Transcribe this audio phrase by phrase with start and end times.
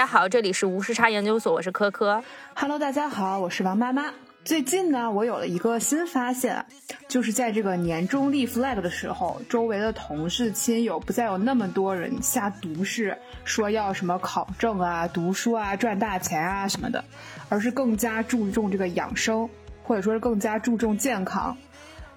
[0.00, 2.24] 大家好，这里是无时差研究所，我是科科。
[2.54, 4.06] Hello，大家好，我是王妈妈。
[4.42, 6.64] 最近呢，我有了一个新发现，
[7.06, 17.04] 就是在这个年终立 flag 的时候，周围的同事亲友不再有那么多人下毒誓，说要什么考证啊、读书啊、赚大钱啊什么的，
[17.50, 19.46] 而是更加注重这个养生，
[19.82, 21.54] 或者说是更加注重健康。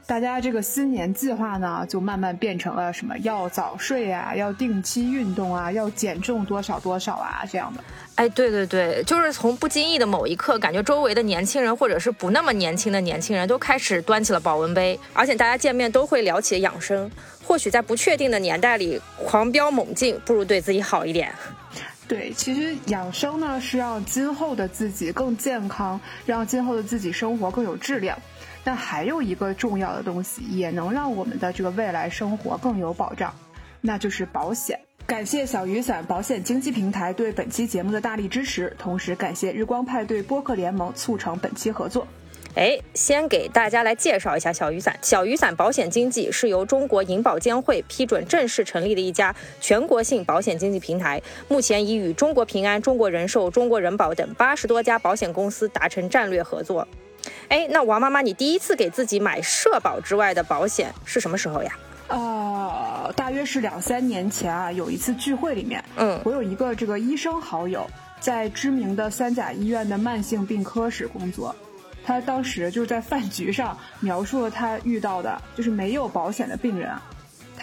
[0.06, 7.84] 大家这个新年计划呢，就慢慢变成了什么要早睡啊，要定期运动啊，要减重多少多少啊这样的。
[8.16, 17.10] 哎，对对对，就是从不经意的某一刻，感觉周围的年轻人或者是不那么年轻的年轻人都开始端起了保温杯，而且大家见面都会聊起养生。
[17.46, 21.34] 或许在不确定的年代里，狂飙猛进不如对自己好一点。
[22.08, 28.18] 对，其实养生呢是让今后的自己更健康，让今后的自己生活更有质量。
[28.64, 33.34] 但还有一个重要的东西，也能让我们的这个未来生活更有保障，
[33.82, 34.80] 那就是保险。
[35.06, 42.08] 感谢小雨伞保险经纪平台对本期节目的大力支持，同时感谢日光派对播客联盟促成本期合作。
[42.56, 44.98] 哎，先给大家来介绍一下小雨伞。
[45.02, 56.88] 小雨伞保险经纪是由中国银保监会批准正式成立的一家全国性保险经纪平台，目前已与中国平安、中国人寿、中国人保等八十多家保险公司达成战略合作。
[57.48, 61.72] 哎，那王妈妈，你第一次给自己买社保之外的保险是什么时候呀？
[62.10, 67.88] 呃，大约是两三年前啊，有一次聚会里面，嗯，我有一个这个医生好友，
[68.20, 71.56] 在知名的三甲医院的慢性病科室工作，
[72.06, 76.92] 他当时就是在饭局上描述了他遇到的就是没有保险的病人。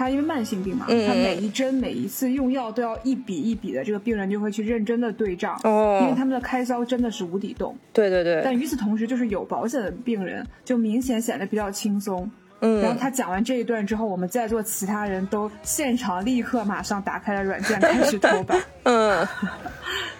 [0.00, 7.76] 他因为慢性病嘛，他每一针每一次用药都要一笔一笔的，这个病人就会去认真的对账，因为他们的开销真的是无底洞。
[7.92, 8.40] 对对对。
[8.42, 12.30] 但与此同时，就是有保险的病人就明显显得比较轻松。
[12.60, 12.80] 嗯。
[12.80, 18.54] 然后他讲完这一段之后，我们在座其他人都现场立刻马上打开了软件开始 投保。
[18.84, 19.26] 嗯。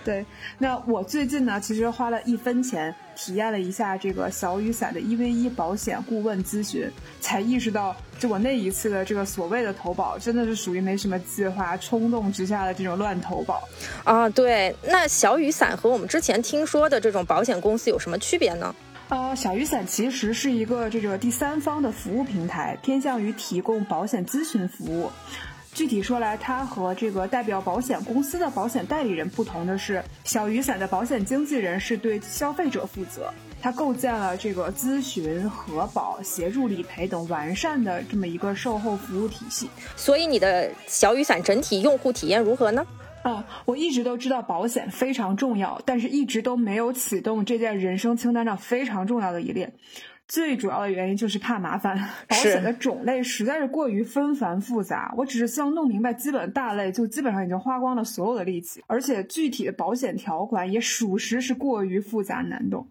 [0.03, 0.25] 对，
[0.57, 6.91] 那我最近呢，其实花了一分钱体验了一下这个小雨伞的一 v 一保险顾问咨询，
[7.21, 13.69] 才意识到，就我那一次的这个所谓的投保，真的是属于没什么计划、冲动之下的这种乱投保。
[14.03, 18.75] 啊，对，那小雨伞和我们之前听说的这种保险公司有什么区别呢？
[19.11, 25.11] 呃，小雨伞其实是一个这个第三方的服务平台，偏向于提供保险咨询服务。
[25.75, 39.69] 具体说来，它和这个代表保险公司的保险代理人不同的是，小雨伞的保险经纪人是对消费者负责，它构建了这个咨询、核保、协助理赔等完善的这么一个售后服务体系。
[39.97, 42.87] 所以，你的小雨伞整体用户体验如何呢？
[43.23, 49.73] 啊，我一直都知道保险非常重要，但是一直都没有启动这件人生清单上非常重要的一列。
[50.27, 51.99] 最主要的原因就是怕麻烦，
[52.29, 55.13] 保险的种类实在是过于纷繁复杂。
[55.17, 58.81] 我只是希望弄明白基本大类，就基本上已经花光了所有的力气。
[58.87, 62.87] 而且具体的保险条款也属实是过于复杂难懂，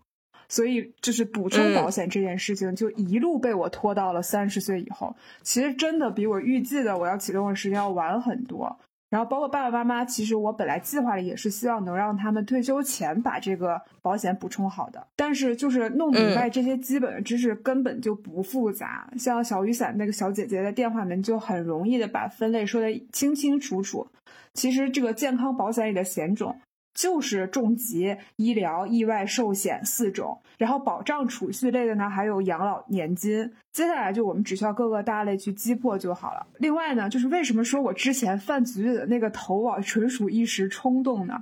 [0.50, 5.16] 所以就是补充保险这件事情，就一路被我拖到了三十岁以后。
[5.42, 8.78] 其实真的比我预计的我要启动的时间要晚很多。
[9.10, 24.08] 然后包括爸爸妈妈，其实我本来计划里也是希望能让他们退休前把这个保险补充好的，但是就是弄明白这些基本的知识根本就不复杂，像小雨伞那个小姐姐在电话里面就很容易的把分类说的清清楚楚。
[24.54, 26.56] 其实这个健康保险里的险种。
[27.00, 33.50] 就是重疾、医疗、意外、寿险四种，然后保障储蓄类的呢，还有养老年金。
[33.72, 36.46] 接下来就我们只需要各个大类去击破就好了。
[36.58, 41.42] 另外呢，就是为什么说我之前饭局里的那个投保纯属一时冲动呢？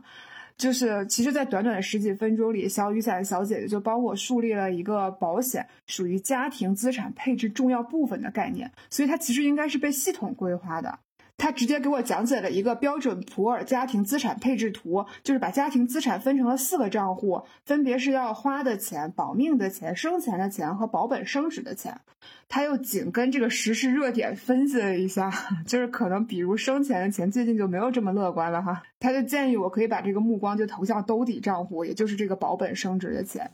[0.57, 11.00] 就是其实，在短短的十几分钟里，小雨伞小姐姐就帮我树立了一个保险属于家庭资产配置重要部分的概念，所以它其实应该是被系统规划的。
[11.38, 22.01] 他直接给我讲解了一个标准普尔家庭资产配置图，就是把家庭资产分成了四个账户，分别是要花的钱、保命的钱、生钱的钱和保本升值的钱。
[22.50, 25.31] 他又紧跟这个时事热点分析了一下，
[25.66, 28.81] 就是可能比如生钱的钱最近就没有这么乐观了哈。
[29.00, 33.51] 他就建议我可以把这个目光就投向兜底账户，也就是这个保本升值的钱。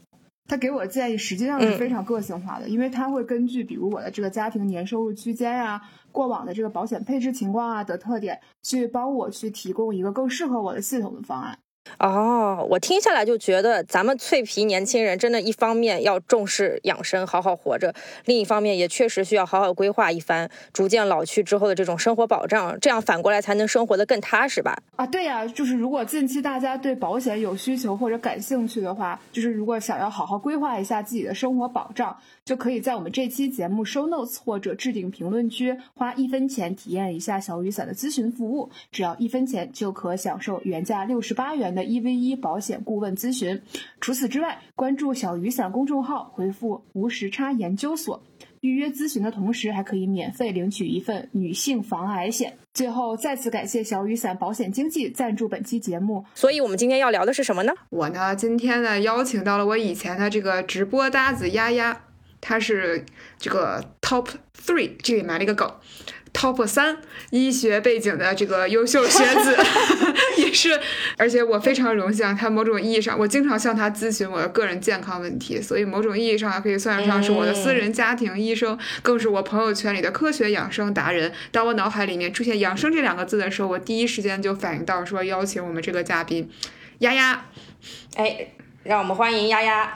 [0.48, 5.82] 他给我的建议实际上是非常个性化的，因为他会根据比如我的这个家庭年收入区间呀、
[6.12, 11.58] 过往的这个保险配置情况啊的特点，去帮我去提供一个更适合我的系统的方案。
[12.00, 17.90] 哦，我听下来就觉得咱们脆皮年轻人真的，一方面要重视养生，好好活着；
[18.26, 24.82] 另一方面也确实需要好好规划一番，逐渐老去之后的这种生活保障，这样反过来才能生活的更踏实吧？
[24.96, 32.16] 啊，对呀，就是如果近期大家对保险有需求或者感兴趣的话，就是如果想要好好规划一下自己的生活保障，
[32.46, 41.73] 就可以在我们这期节目 show notes 或者置顶评论区花一分钱体验一下小雨伞的咨询服务，只要一分钱就可享受原价六十八元。
[41.74, 43.60] 元的一 v 一保险顾问咨询。
[44.00, 48.22] 除此之外，关注小雨伞公众号，回复“无时差研究所”。
[48.62, 52.58] 预约咨询的同时，还可以免费领取一份女性防癌险。
[52.74, 56.24] 最后，再次感谢小雨伞保险经纪赞助本期节目。
[56.34, 57.74] 所以，我们今天要聊的是什么呢？
[57.90, 62.04] 我呢，今天呢，邀请到了我以前的这个直播搭子丫丫，
[62.40, 63.06] 她是
[63.38, 65.70] 这个 Top Three，这里埋了一个梗。
[66.34, 66.98] Top 三
[67.30, 69.56] 医学背景的这个优秀学子，
[70.42, 70.78] 也是，
[71.16, 81.32] 而且我非常荣幸，他某种意义上，我经常向他咨询我的个人健康问题，所以某种意义上可以算得上是我的私人家庭医生，更是我朋友圈里的科学养生达人。
[81.52, 86.50] 当我脑海里面出现“养生”这两个字的时候，我第一时间就反应到说邀请我们这个嘉宾，
[87.00, 87.46] 丫丫。
[88.16, 88.48] 哎，
[88.84, 89.94] 让我们欢迎丫丫。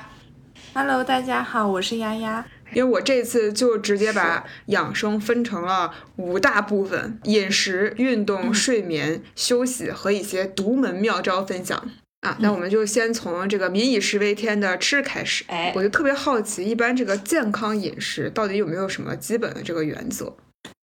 [0.73, 2.45] Hello，大家好，我是丫丫。
[2.73, 11.89] 因为我这次就直接把养生分成了五大部分：饮食、运动、睡眠、休息和一些独门妙招分享
[12.21, 12.37] 啊。
[12.39, 15.45] 那我们就先从这个民以食为天的吃开始。
[15.47, 20.35] 哎，我就特别好奇，一般这个健康饮食到底有没有什么基本的这个原则？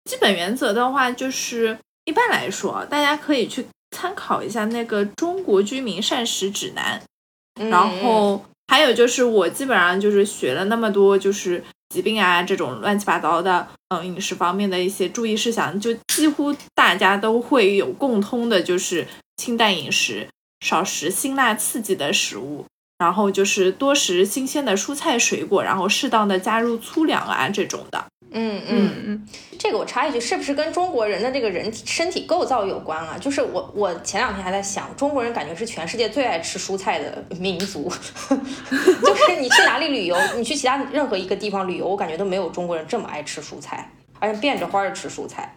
[0.05, 3.65] 基本原则的话，就是一般来说，大家可以去
[3.97, 7.03] 参考一下那个《中国居民膳食指南》，
[7.71, 8.45] 然后。
[8.71, 19.05] 还有就是，我基本上就是学了那么多，就是疾病啊这种乱七八糟的，嗯，饮食方面的一些注意事项，就几乎大家都会有共通的，就是
[19.39, 20.29] 清淡饮食，
[20.65, 22.65] 少食辛辣刺激的食物，
[22.99, 28.07] 然后就是多食新鲜的蔬菜水果，然后适当的加入粗粮啊这种的。
[28.33, 29.29] 嗯嗯嗯，
[29.59, 33.17] 这个我插一句，是不是跟中国人的这个人体身体构造有关啊？
[33.21, 37.91] 就是我我前两天还在想，中国人感觉是全世界最爱吃蔬菜的民族，
[38.31, 45.55] 就是你去哪里旅游，你去其他任何一个地方旅游，我感觉都没有中国人这么爱吃蔬菜，而且变着花儿吃蔬菜。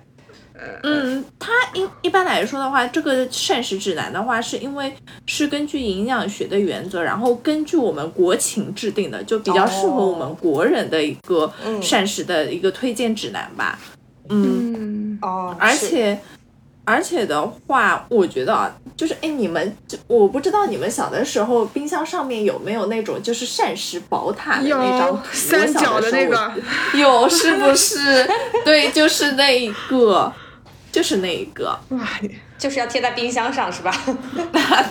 [0.83, 4.94] 嗯，它一一般来说的话，这个膳食指南的话，是因为
[5.25, 11.51] 是根据营养学的原则，然后根据我们国情制定的，就比较适合我们国人的一个
[11.81, 13.80] 膳食的一个推荐指南吧。
[14.30, 16.19] 嗯，哦，而且
[16.86, 19.75] 而且的话，我觉得啊，就是哎，你们
[20.07, 26.51] 我不知道你们小的时候冰箱上面有没有那种就是膳食宝塔的那张三角的那个，
[26.94, 28.30] 有是不是？
[28.66, 30.31] 对，就是那一个。
[30.94, 32.07] 就是那一个哇，
[32.56, 33.92] 就是要贴在冰箱上是吧？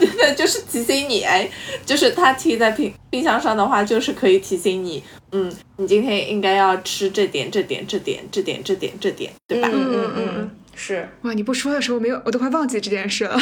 [0.00, 1.48] 对的，就是提醒你哎，
[1.86, 5.00] 就是它贴在冰冰箱上的话，就是可以提醒你，
[5.30, 9.70] 嗯，你今天应该要吃这点这点这点这点这点这点，对吧？
[9.72, 13.38] 嗯嗯嗯，是哇，你不说的时候没有，我都快忘记这件事了。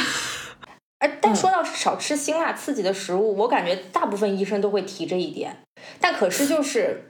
[0.98, 5.56] 哎，但说到少吃辛辣刺激的食物，我感觉大部分医生都会提这一点，
[5.98, 7.04] 但可是就是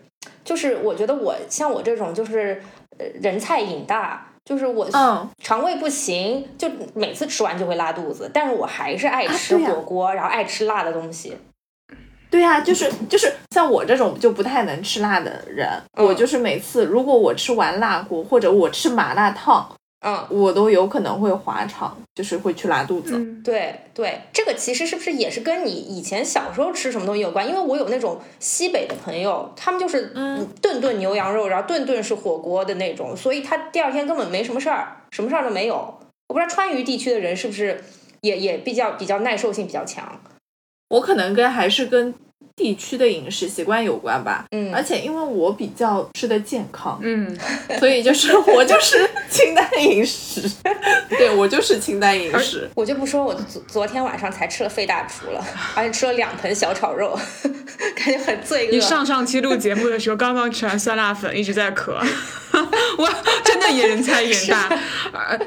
[0.45, 2.63] 就是我觉得我像我这种就是
[2.99, 4.29] 呃人菜瘾大。
[4.51, 4.85] 就是我
[5.41, 11.37] 肠胃不行，就每次吃完就会拉肚子，但是我还是爱吃火锅，然后爱吃辣的东西。
[12.29, 15.69] 对呀，就是就是像我这种就不太能吃辣的人，
[15.99, 19.73] 我就是每次如果我吃完辣锅或者我吃麻辣烫。
[20.01, 23.23] 嗯，我都有可能会滑肠，就是会去拉肚子。
[23.45, 27.47] 对对，这个其实是不是也是跟你以前小时候吃什么东西有关？
[27.47, 35.75] 因为我有那种西北的朋友，他们就是嗯顿顿牛羊肉，然后顿顿是火锅的那种，所以他第二天根本没什么事儿，什么事儿都没有。
[36.29, 37.85] 我不知道川渝地区的人是不是
[38.23, 40.21] 也也比较比较耐受性比较强。
[40.89, 42.15] 我可能跟还是跟。
[42.61, 47.35] 地区的饮食习惯有关吧，嗯，而且因为我比较吃的健康，嗯，
[47.81, 48.99] 所以就是我就是
[49.31, 50.43] 清淡饮食，
[51.17, 52.69] 对我就是清淡饮食。
[52.75, 55.43] 我就不说我昨昨天晚上才吃了费大厨了，
[55.75, 57.19] 而且吃了两盆小炒肉，
[57.97, 58.73] 感觉很罪恶。
[58.73, 61.93] 你上上期录节目的时候刚刚吃完酸辣粉，一直在咳，
[62.99, 63.09] 我
[63.43, 64.69] 真的也人菜瘾大。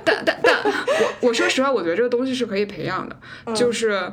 [0.03, 3.15] 但但但我我说实话，我觉得这个东西是可以培养的，
[3.53, 4.11] 就是。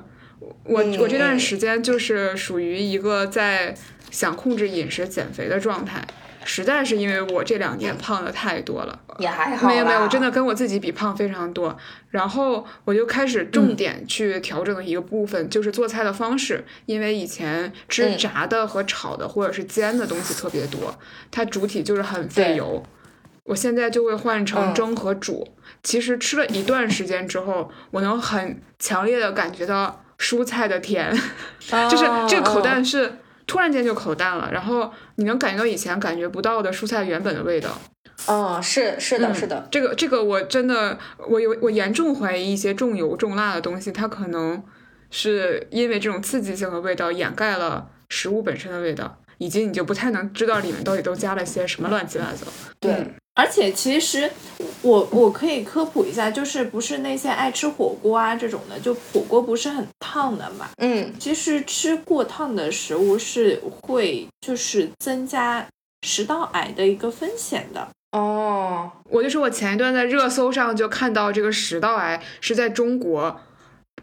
[0.65, 3.75] 我我这段时间就是属于一个在
[4.11, 6.05] 想控制饮食减肥的状态，
[6.45, 11.77] 实在是因为我这两年胖的太多了，也还好，没有没有，我真的跟我自己比胖非常多。
[12.11, 20.99] 然后我就开始重点去调整的一个部分就是做菜的方式，因为以前吃炸的和炒的或者是煎的东西特别多，
[21.31, 22.83] 它主体就是很费油。
[23.45, 25.49] 我现在就会换成蒸和煮。
[25.83, 30.05] 其实吃了一段时间之后，我能很强烈的感觉到。
[30.21, 31.11] 蔬菜的甜，
[31.91, 33.11] 就是这个口淡是
[33.47, 37.71] 突然间就口淡了，然后你能感觉到以前感觉不到的蔬菜原本的味道。
[38.27, 39.67] 哦，是是的，是的。
[39.71, 44.63] 这个这个我真的我有我严重怀疑一些重油重辣的东西，它可能
[45.11, 52.47] 是因为这种刺激性的味道掩盖了食物本身的味道，以及你就不太能知道里面到底都加了些什么乱七八糟。
[52.79, 53.15] 对。
[53.35, 54.31] 而且其实
[54.83, 60.69] 我我可以科普一下，就是不是那些爱吃火锅啊这种的，就火锅不是很烫的嘛？
[60.77, 65.67] 嗯，其实吃过烫的食物是会就是增加
[66.03, 67.89] 食道癌的一个风险的。
[68.13, 73.41] 哦，我就是我前一段在热搜上就看到这个食道癌是在中国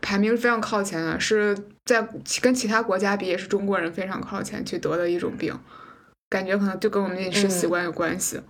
[0.01, 1.55] 排名非常靠前的，是
[1.85, 2.07] 在
[2.41, 5.53] 跟其他国家比也是中国人非常靠前去得的一种病，
[6.29, 8.37] 感觉可能就跟我们饮食习惯有关系。
[8.37, 8.43] 嗯，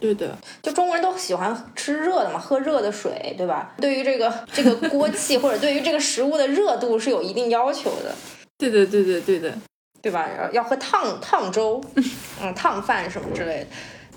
[0.00, 3.74] 对的，就中国人都喜欢吃热的嘛，喝热的水，对吧？
[3.80, 8.14] 对于这个这个锅气或者对于这个食物的热度是有一定要求的，
[8.58, 9.52] 对的，对的，对的，
[10.00, 10.28] 对吧？
[10.38, 11.80] 要要喝烫烫粥，
[12.40, 13.66] 嗯，烫饭什么之类的，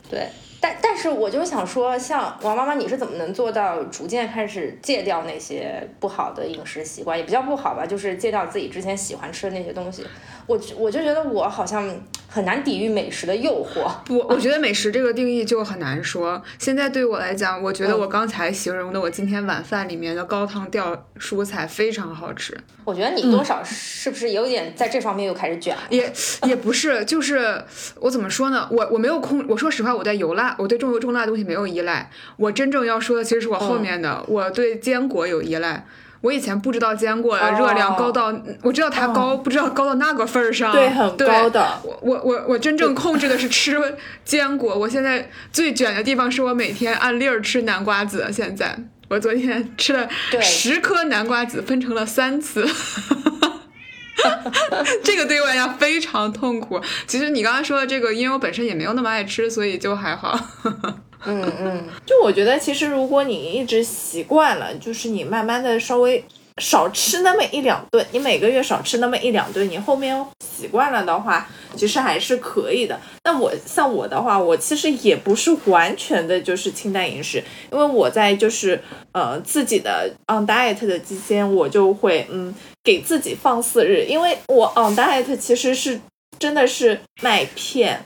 [0.09, 0.27] 对。
[0.61, 7.15] 但但是我就想说，像王妈妈，你是怎么能做到逐渐开始戒掉那些不好的饮食习惯？
[7.15, 10.03] 也不叫不好吧，就是戒掉自己之前喜欢吃的那些东西。
[10.47, 11.89] 我我就觉得我好像
[12.27, 13.89] 很难抵御美食的诱惑。
[14.05, 16.41] 不，我觉得美食这个定义就很难说。
[16.59, 22.55] 现在对我来讲，我觉得我刚才形容的我今天晚饭里面的高汤吊蔬菜非常好吃。
[22.83, 25.81] 我觉得你多少是不是有点在这方面又开始卷了？
[25.89, 26.11] 也
[26.43, 27.63] 也不是，就是
[27.99, 28.67] 我怎么说呢？
[28.71, 32.11] 我我没有空，我说实话，我对油辣，我对重油重辣的东西没有依赖。
[32.37, 35.85] 我真正要说的其实是我后面的，我对坚果有依赖。
[36.25, 40.71] 我以前不知道坚果的热量高到，我知道它高，不知道高到那个份儿上。
[40.71, 41.79] 对，很高的。
[41.83, 43.77] 我我我我真正控制的是吃
[44.23, 44.75] 坚果。
[44.75, 48.27] 我现在最卷的地方是我每天按粒儿吃南瓜子。
[48.33, 48.75] 现在
[49.07, 50.09] 我昨天 吃了
[50.41, 52.67] 十颗南瓜子，分成了三次。
[55.03, 56.81] 这个对我来讲非常痛苦。
[57.05, 60.35] 其实你刚刚说的这个，因为我本身也没有那么爱吃，所以就还好。
[61.25, 66.23] 嗯嗯，就我觉得，其实如果你一直习惯了，就是你慢慢的稍微
[66.61, 72.99] 少吃那么一两顿，你每个月少吃那么一两顿，你后面习惯了的话，其实还是可以的。
[73.23, 82.53] 那我像我的话，我其实也不是完全的就是清淡饮食，因为我在就是呃自己的 on diet 的期间，我就会嗯
[82.83, 85.99] 给自己放四日，因为我 on diet 其实是
[86.39, 88.01] 真的是麦片。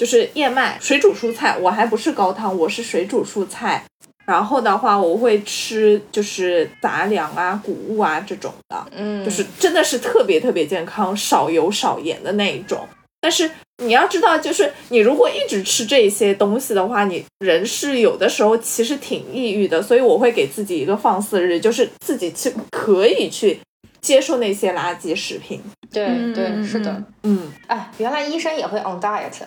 [0.00, 3.84] 就是燕麦水煮蔬菜，我还不是高汤，我是水煮蔬菜。
[4.24, 12.88] 然后的话，我会吃就是杂粮啊、谷物啊这种的，嗯，就是真的是特别特别健康，少油少盐的那一种。
[13.20, 13.50] 但是
[13.84, 19.82] 你要知道，就是你如果一直吃这些东西的话，你人是有的时候其实挺抑郁的。
[19.82, 23.60] 所以我会给自己一个放肆日，就是自己去可以去
[24.00, 25.62] 接受那些垃圾食品。
[25.92, 29.32] 对对，是的，嗯，哎，原来医生也会 on diet，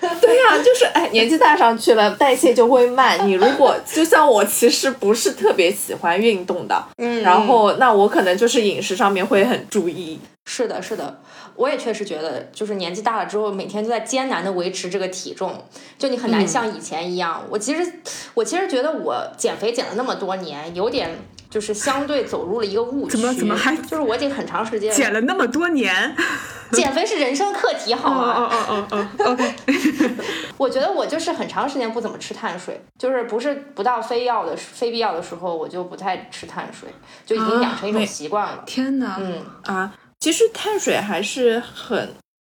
[0.20, 3.28] 对呀，就是哎，年纪大上去了，代谢就会慢。
[3.28, 10.18] 你如果就像我，其实不是特别喜欢运动的，嗯，然后那我可能就是饮食上面会很注意。
[10.46, 11.20] 是的，是的，
[11.54, 15.64] 我也确实觉得，就是年纪大了之后，每天都在艰难的维持这个体重，
[15.96, 17.44] 就你很难像以前一样。
[17.50, 18.00] 我其实，
[18.34, 21.10] 我其实觉得我减肥减了那么多年，有点。
[21.56, 26.14] 就是相对走入了一个误区，怎么怎么还就是我已经很长时间减了那么多年，
[26.72, 28.34] 减肥是人生课题，好吗？
[28.36, 29.54] 哦哦哦哦，OK。
[30.58, 36.90] 我觉得我就是很长时间不怎么吃碳水，就是不是不到非要的非必要的时候，我就不太吃碳水，
[37.24, 38.62] 就已经养成一种习惯了。
[38.66, 42.10] 天哪，嗯啊，其实碳水还是很。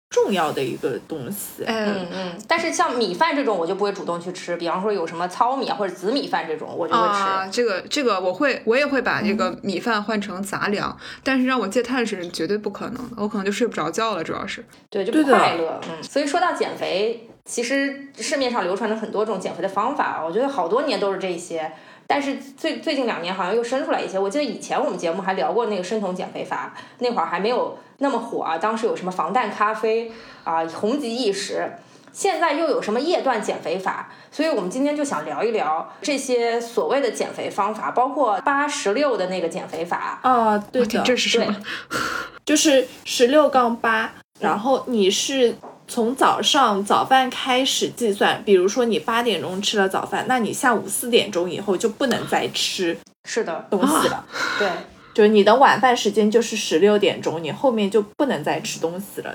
[0.10, 4.56] 重要的一个东西，嗯嗯，但是像米饭这种，我就不会主动去吃。
[4.56, 7.14] 比方说有什么糙米啊或者紫米饭这种，我就会吃。
[7.22, 10.98] 啊，这个这个我会，我也会把这个米饭换成杂粮。
[11.24, 14.64] 但是让我戒碳水绝对不可能，我可能就睡不着觉了，主要是。
[14.90, 15.80] 对，就不快乐。
[15.90, 21.74] 嗯，所以说到减肥，其实市面上流传着很多种减肥的方法，我觉得好多年都是这些。
[22.10, 28.58] 但是最最近两年好像又生出来一些，我记得以前我们节目还聊过那个生酮减肥法，那会儿还没有那么火啊。
[28.58, 30.12] 当时有什么防弹咖啡
[30.44, 31.72] 啊、红极一时，
[32.12, 34.10] 现在又有什么夜断减肥法？
[34.32, 41.56] 所以我们今天就想聊一聊这些所谓的减肥方法，包括八十六的那个减肥法啊，对的，这是什么？
[42.46, 45.56] 就是十六杠八，然后你是。
[45.90, 54.26] 从早上早饭开始计算，比如说你八点钟吃了早饭，那你下午四点钟以后就不能再吃是的东西了。
[54.60, 54.68] 对，
[55.18, 59.34] 就是你的晚饭时间就是十六点钟，你后面就不能再吃东西了。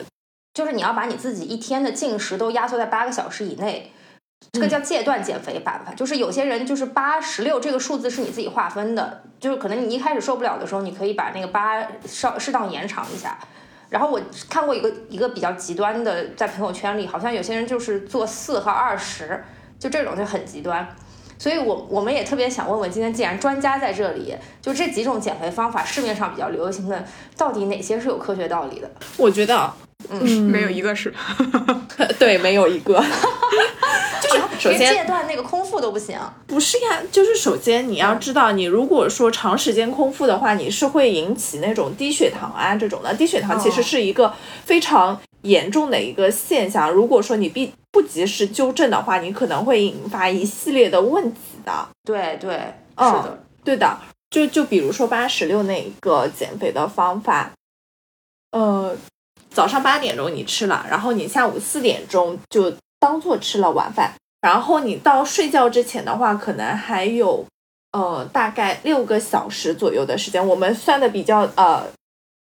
[0.54, 3.90] 就是你要把你自己一天的进食都压缩在八个小时以内，
[4.52, 5.82] 这个叫戒断减肥法。
[5.96, 13.36] 就是有些人就是八十六这个数字是你自己划分的，就是可能你一开始受不了的时候，你可以把那个八稍适当延长一下。
[13.90, 19.42] 然后我看过一个一个比较极端的，在朋友圈里，好像有些人就是做四和二十，
[19.80, 20.88] 就这种就很极端。
[21.42, 27.04] 所以，我我们也特别想问问，今天既然专家在这里，就这几种减肥方法，市面上比较流行的，
[27.36, 28.88] 到底哪些是有科学道理的？
[29.16, 29.72] 我觉得，
[30.08, 31.12] 嗯，没有一个是，
[32.16, 32.94] 对，没有一个，
[34.22, 36.16] 就是首先戒断那个空腹都不行。
[36.46, 43.12] 不是呀，就是首先你要知道，你如果说长时间空腹的话，你是会引起那种低血糖啊这种的。
[43.14, 44.32] 低血糖其实是一个
[44.64, 46.88] 非常严重的一个现象。
[46.88, 51.88] 如果说你必不及时纠正的话，你可能会引发一系列的问题的。
[52.02, 52.50] 对对，
[52.98, 53.96] 是的，对的。
[54.30, 57.52] 就就比如说八十六那一个减肥的方法，
[58.50, 58.96] 呃。
[59.54, 67.44] 早上八点钟你吃了，然后你下午四点钟就当做吃了晚饭，然后你到睡觉之前的话，可能还有
[67.92, 71.86] 呃大概六个小时左右的时间，我们算的比较呃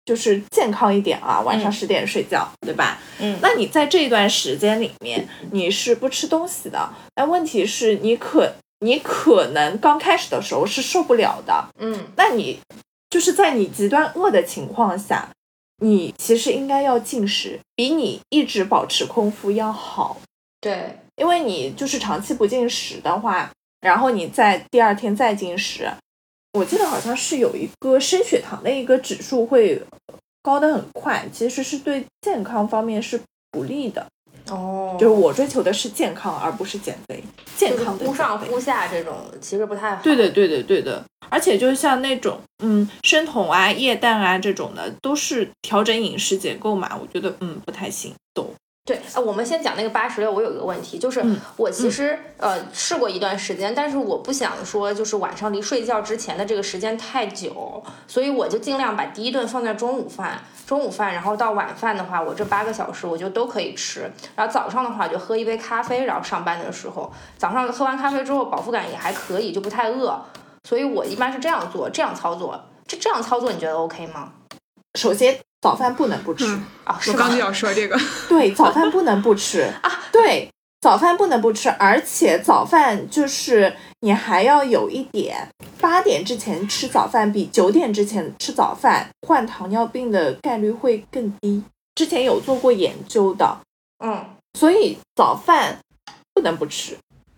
[0.06, 2.98] 就是健康一点啊，晚上十点睡觉，对吧？
[3.18, 12.58] 嗯，那你在这一段时间里面你是不吃东西的，但问题是你可你可能刚开始的时候是受不了的，嗯，那你
[13.10, 15.28] 就是在你极端饿的情况下。
[15.82, 20.16] 你其实应该要进食，比你一直保持空腹要好。
[20.58, 23.50] 对，因为你就是长期不进食的话，
[23.82, 25.86] 然后你在第二天再进食，
[26.56, 29.78] 我记得好像是有一个升血糖的一个指数会
[30.42, 33.20] 高的很快，其实是对健康方面是
[33.50, 34.06] 不利的。
[34.48, 37.22] 哦，就是我追求的是健康，而不是减肥。
[37.56, 40.02] 健康忽上忽下这种其实不太好。
[40.02, 41.04] 对的，对的，对的。
[41.28, 48.54] 而且就像那种嗯生酮啊、液氮啊这种的，都是调整饮食结构嘛，我觉得嗯不太行，懂。
[48.86, 50.30] 对，呃，我们先讲那个八十六。
[50.30, 51.20] 我有一个问题，就是
[51.56, 64.08] 我其实呃试过一段时间，但是我不想说就是晚上离睡觉之前的这个时间太久，所以我就尽量把第一顿放在中午饭，中午饭，然后到晚饭的话，我这八个小时我就都可以吃。
[64.36, 70.16] 然后早上的话就喝一杯咖啡，然后上班的时候，早上喝完咖啡之后饱腹感也还可以，就不太饿，
[70.62, 72.60] 所以我一般是这样做，这样操作。
[72.86, 74.30] 这这样操作你觉得 OK 吗？
[74.94, 75.45] 首先。
[75.60, 76.44] 早饭不能不吃
[76.84, 77.00] 啊！
[77.08, 80.04] 我刚就要说这个， 对，早饭不能不吃 啊！
[80.12, 80.48] 对，
[80.80, 85.48] 早饭不能不吃，而且早饭就是你还要有一点，
[85.80, 91.64] 八点之前吃早饭比九点之前吃早饭患糖尿病的概率会更低。
[91.94, 93.58] 之前有做过研究的，
[94.04, 94.24] 嗯，
[94.58, 95.78] 所以早饭
[96.34, 96.96] 不能不吃。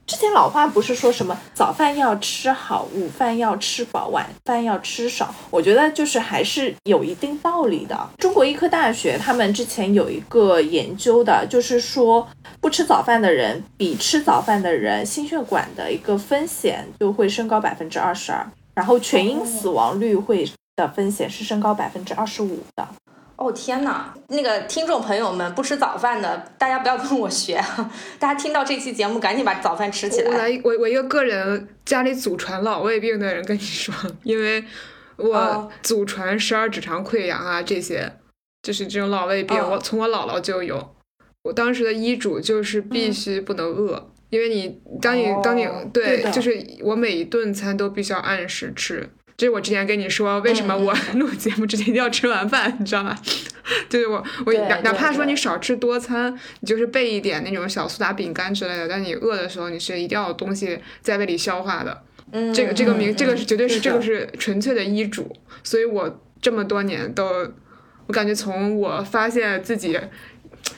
[0.08, 5.34] 之前老话不是说什么早饭要吃好，午饭要吃饱，晚饭要吃少？
[5.50, 8.08] 我觉得就是还是有一定道理的。
[8.16, 12.26] 中国医科大学他们之前有一个研究的，就是说
[12.58, 22.88] 不吃早饭的人比吃早饭的人心血管的一个风险就会升高百分之二十二，然后全因死亡率会的风险是升高百分之二十五的。
[23.38, 24.12] 哦天哪！
[24.30, 27.54] 那个听众朋友们，不吃早饭的，大家不要跟我学。
[28.18, 30.30] 大家听到这期节目，赶紧把早饭吃起来。
[30.30, 34.64] 我来，我我一个个人家里祖传老胃病的人跟你说，因为
[35.16, 38.12] 我祖传十二指肠溃疡啊，这些
[38.60, 40.96] 就是这种老胃病，我从我姥姥就有。
[41.44, 49.08] 我当时的医嘱就是必须不能饿，因为你当你当你对，就是我每一顿餐都必须要按时吃。
[49.38, 53.16] 这是我之前跟你说，为什么我 录节目之前一定要吃完饭，你知道吗？
[53.88, 62.02] 就是我我哪哪怕说你少吃多餐，你就是备一点那种小苏打饼干之类的，但你饿的时候你是一定要有东西在胃里消化的。
[62.32, 67.24] 嗯，这个这个名这个是绝对是这个是纯粹的医嘱，所以我这么多年都，
[68.08, 69.96] 我感觉从我发现自己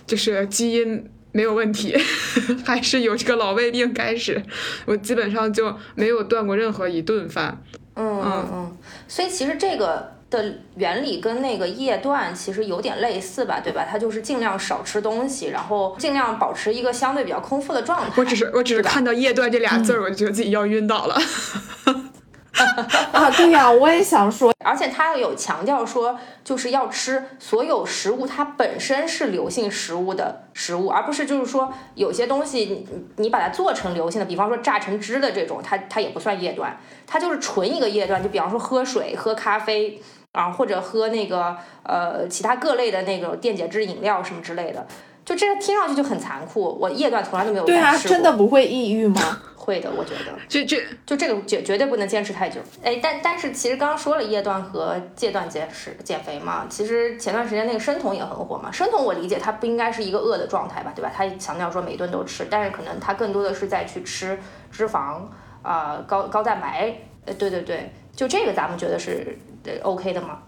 [0.06, 1.96] 就是基因没有问题，
[2.66, 4.42] 还是有这个老胃病开始，
[4.84, 7.62] 我基本上就没有断过任何一顿饭。
[8.00, 13.86] 嗯嗯嗯，所以其实这个的原理跟那个夜断其实有点类似吧，对吧？
[13.90, 18.06] 它就是尽量少吃东西，然后尽量保持一个相对比较空腹的状态。
[18.16, 21.18] 我只是我只是看到夜断这俩字儿，我就觉得自己要晕倒了。
[23.12, 32.86] 啊，对呀，我也想说，而且他有强调说，就是要吃所有食物它本身是流性食物的食物，而不是就是说有些东西你
[33.16, 44.86] 你把它做成流性的，比方说榨成汁的这种，它它也不算液断，它就是纯一个液断，就比方说喝水、喝咖啡啊，或者喝那个呃其他各类的那种电解质饮料什么之类的，
[45.24, 46.76] 就这听上去就很残酷。
[46.80, 49.40] 我液断从来都没有对啊，真的不会抑郁吗？
[49.60, 52.58] 会的，我觉得，这这就这个绝绝对不能坚持太久。
[52.82, 58.72] 哎，但但是其实刚刚说了夜断和戒断节食减肥嘛，其实前段时间那个生酮也很火嘛。
[58.72, 61.12] 生酮我理解它不应该是一个饿的状态吧，对吧？
[61.14, 64.38] 它强调说每顿都吃，但是可能它更多的是在去吃
[64.72, 65.20] 脂肪
[65.62, 66.96] 啊高高蛋白。
[67.26, 69.36] 呃，对对对，就这个咱们觉得是
[69.82, 70.40] OK 的吗？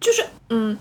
[0.00, 0.78] 就是嗯。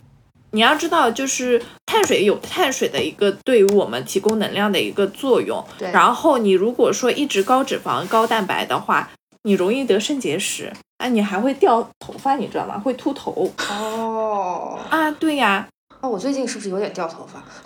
[0.55, 5.61] 你要知道，就是碳水有碳水的一个对于我们提供能量的一个作用。
[5.77, 5.91] 对。
[5.91, 9.11] 然后你如果说一直高脂肪、高蛋白的话，
[9.43, 12.79] 你容易得肾结石，啊，你还会掉头发，你知道吗？
[12.79, 13.51] 会秃头。
[13.69, 14.79] 哦。
[14.89, 15.67] 啊，对呀。
[16.05, 17.41] 哦，我最近是不是有点掉头发？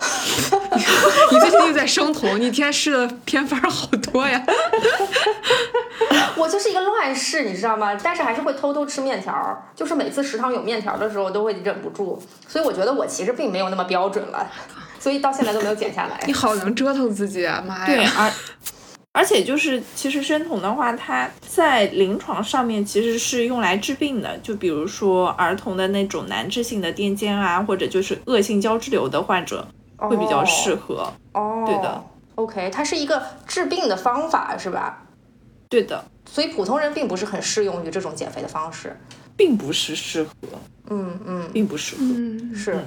[1.30, 4.42] 你最近又在生酮，你天试的偏方好多呀。
[6.36, 7.94] 我就是一个乱试，你知道吗？
[8.02, 12.20] 但是还是会偷偷吃面条，就是每次食堂有面条的时候都会忍不住。
[12.48, 14.50] 所以我觉得我其实并没有那么标准了，
[14.98, 16.18] 所以到现在都没有减下来。
[16.26, 17.86] 你好能折腾自己啊，妈呀！
[17.86, 18.32] 对，而
[19.12, 31.12] 而且就是其实生酮的话，它在临床上面其实是用来治病的，就比如说儿童的那种难治性的癫痫啊，或者就是恶性胶质瘤的患者会比较适合。
[31.32, 32.04] 哦，对的
[32.36, 35.02] ，OK，它是一个治病的方法是吧？
[35.68, 38.96] 对的，所以普通人并不是很适用于这种减肥的方式。
[39.36, 40.30] 并不是适合，
[40.90, 42.02] 嗯嗯，并不适合。
[42.02, 42.78] 嗯，是。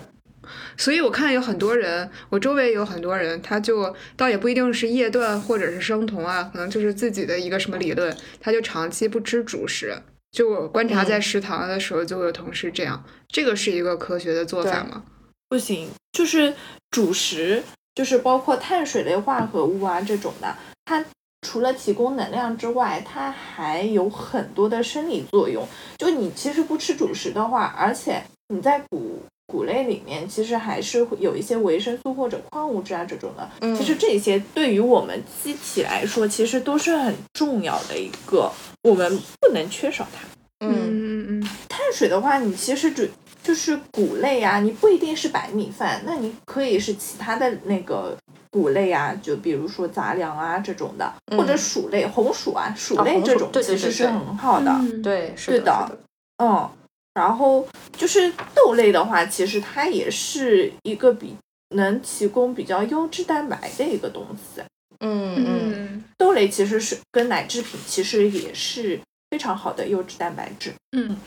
[0.78, 9.96] 所以我看有很多人，我周围有很多人，他就倒也不一定是夜断或者是生酮啊，可能就是自己的一个什么理论，他就长期不吃主食。
[10.32, 15.04] 就我观察在食堂的时候，就会有同事这样，这个是一个科学的做法吗？
[15.48, 16.54] 不行，就是
[16.90, 21.06] 主食，就是包括碳水类化合物啊这种的，它
[21.48, 25.68] 除了提供能量之外，它还有很多的生理作用。
[26.00, 29.22] 就你其实不吃主食的话，而且你在谷
[29.54, 33.48] 谷类里面，其实还是会有一些维生素或者矿物质啊这种的。
[33.62, 40.28] 嗯其实这些对于我们机体来说，其实都是很重要的一个，我们不能缺少它。
[40.66, 43.08] 嗯嗯嗯碳水的话，你其实主
[43.44, 48.18] 就是谷类啊，你不一定是白米饭，那你可以是其他的那个
[48.50, 54.72] 谷类啊，就比如说杂粮啊这种的，嗯或者薯类、红薯啊，薯类这种其实是很好的。
[54.72, 55.98] 嗯对，是的。
[56.38, 56.68] 嗯，
[57.14, 61.36] 然后就是豆类的话，其实它也是一个比
[61.76, 64.62] 能提供比较优质蛋白的一个东西。
[65.00, 69.00] 嗯嗯嗯豆类其实是跟奶制品其实也是
[69.30, 70.74] 非常好的优质蛋白质。
[70.96, 71.18] 嗯，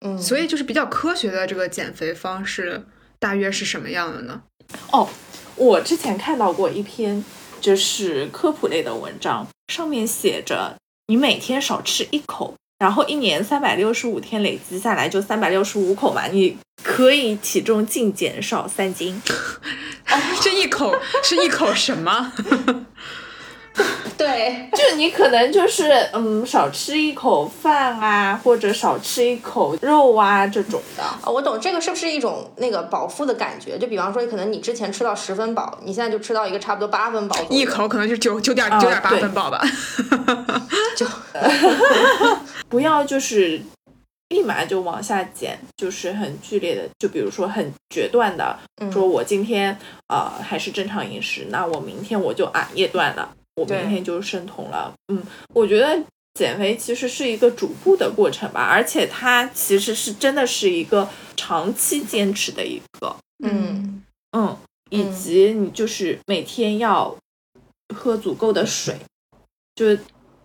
[0.00, 2.86] 嗯，所以就是比较科学的这个减肥方式，
[3.18, 4.42] 大约是什么样的呢？
[4.92, 5.08] 哦，
[5.56, 7.24] 我之前看到过一篇
[7.60, 10.76] 就是科普类的文章，上面写着
[11.08, 19.20] 你每天少吃一口，然后一年三百六十五天累积下来就三百六十五口嘛，你可以体重净减少三斤。
[20.42, 22.32] 这一口是一口什么？
[24.16, 31.02] 对，就你可能就是嗯少吃一口饭啊，或者少吃一口肉啊这种的。
[31.22, 33.78] 哦，我懂这个是不是一种那个饱腹的感觉？
[33.78, 39.62] 就比方说，可能你之前吃到十分饱，你现在就吃到一个差不多八分饱，一口可能就九九点啊九点八分饱吧。
[40.96, 41.06] 就
[42.70, 43.60] 不要就是
[44.30, 54.92] 立马就往下减，就是很剧烈的，就比如说很决断的，嗯说我今天呃还是正常饮食，那我明天我就啊夜断了，我明天就生酮了。
[55.08, 55.22] 嗯，
[55.54, 55.98] 我觉得
[56.34, 64.02] 减肥其实是一个逐步的过程吧，而且它其实是真的是一个长期坚持的一个，嗯。
[64.32, 64.56] 嗯，
[64.90, 65.12] 以嗯。
[65.12, 67.16] 及你就是每天要
[67.94, 68.94] 喝足够的水，
[69.74, 69.86] 就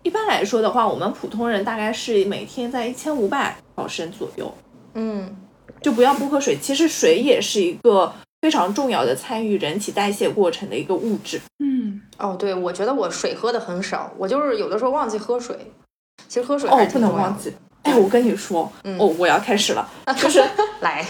[0.02, 4.54] 一般来说的话，我们普通人大概是每天在一千五百毫升左右，
[4.94, 5.36] 嗯。
[5.80, 6.56] 就不要不喝水。
[6.62, 11.40] 其实水也是一个非常重要的参与人体代谢过程的一个物质。
[11.60, 15.56] 嗯，哦，对，我觉得我水喝的很少，我就是有的时候忘记喝水。
[16.28, 16.98] 其实喝水哦，不。
[16.98, 17.54] 能忘记。
[17.84, 20.42] 哎，我跟你说，嗯哦，我要开始了， 就是
[20.80, 21.06] 来，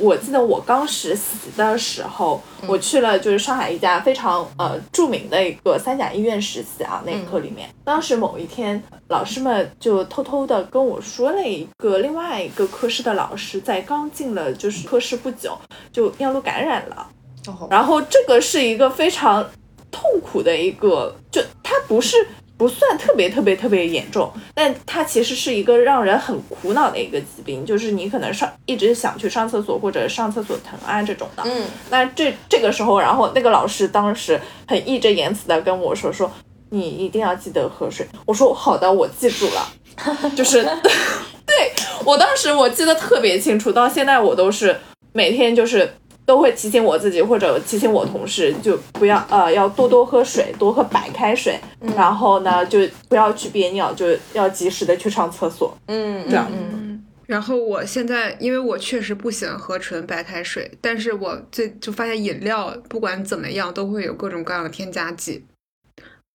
[0.00, 15.56] 我记得我刚实习的时候，我去了就是上海一家非常呃著名的一个三甲医院实习啊，那科里面，当时某一天，老师们就偷偷的跟我说了一个另外一个科室的老师在刚进了就是科室不久
[15.92, 17.06] 就尿路感染了，
[17.46, 17.68] 哦。
[17.70, 19.46] 然后这个是一个非常
[19.90, 22.16] 痛苦的一个，就他不是
[22.60, 31.42] 不算特别特别特别严重，但它其实是一个让人很苦恼的一个疾病，就是你可能上一直想去上厕所或者上厕所疼啊这种的。
[31.46, 36.30] 嗯那这这个时候，然后那个老师当时很义正言辞的跟我说说。
[36.72, 38.06] 你一定要记得喝水。
[38.24, 39.72] 我说好的，我记住了。
[40.36, 40.62] 就是，
[41.44, 41.72] 对
[42.04, 44.78] 我当时我记得特别清楚，到现在我都是
[45.12, 45.92] 每天就是
[46.30, 51.58] 都会提醒我自己或者提醒我同事，就不要呃要多多喝水，多喝白开水，
[51.96, 55.76] 然后呢就不要去憋尿，就要及时的去上厕所。
[55.88, 65.44] 嗯，这样嗯然后我现在，因为我确实不喜欢喝纯白开水，但是我最就发现饮料不管怎么样都会有各种各样的添加剂。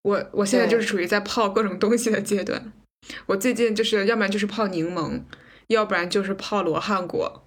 [0.01, 2.73] 我我现在就是处于在泡各种东西的阶段。
[3.27, 5.21] 我最近就是要不然就是泡柠檬，
[5.67, 7.42] 要不然就是泡罗汉果。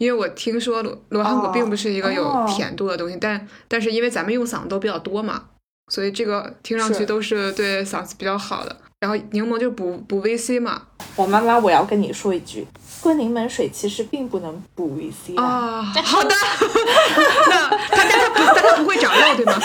[0.00, 5.44] 因为我听说罗罗汉果哦并不是一个有哦甜度的东西，但但是因为咱们用嗓子都比较多嘛，
[5.92, 8.74] 所以这个听上去都是对嗓子比较好的。
[8.98, 10.84] 然后柠檬就补补维 C 嘛，
[11.16, 12.66] 我妈妈，我要跟你说一句，
[13.02, 15.82] 喝柠檬水其实并不能补 VC 啊。
[16.02, 16.30] 好的，
[17.50, 19.60] 那它但它不，但它不会长肉，对吗？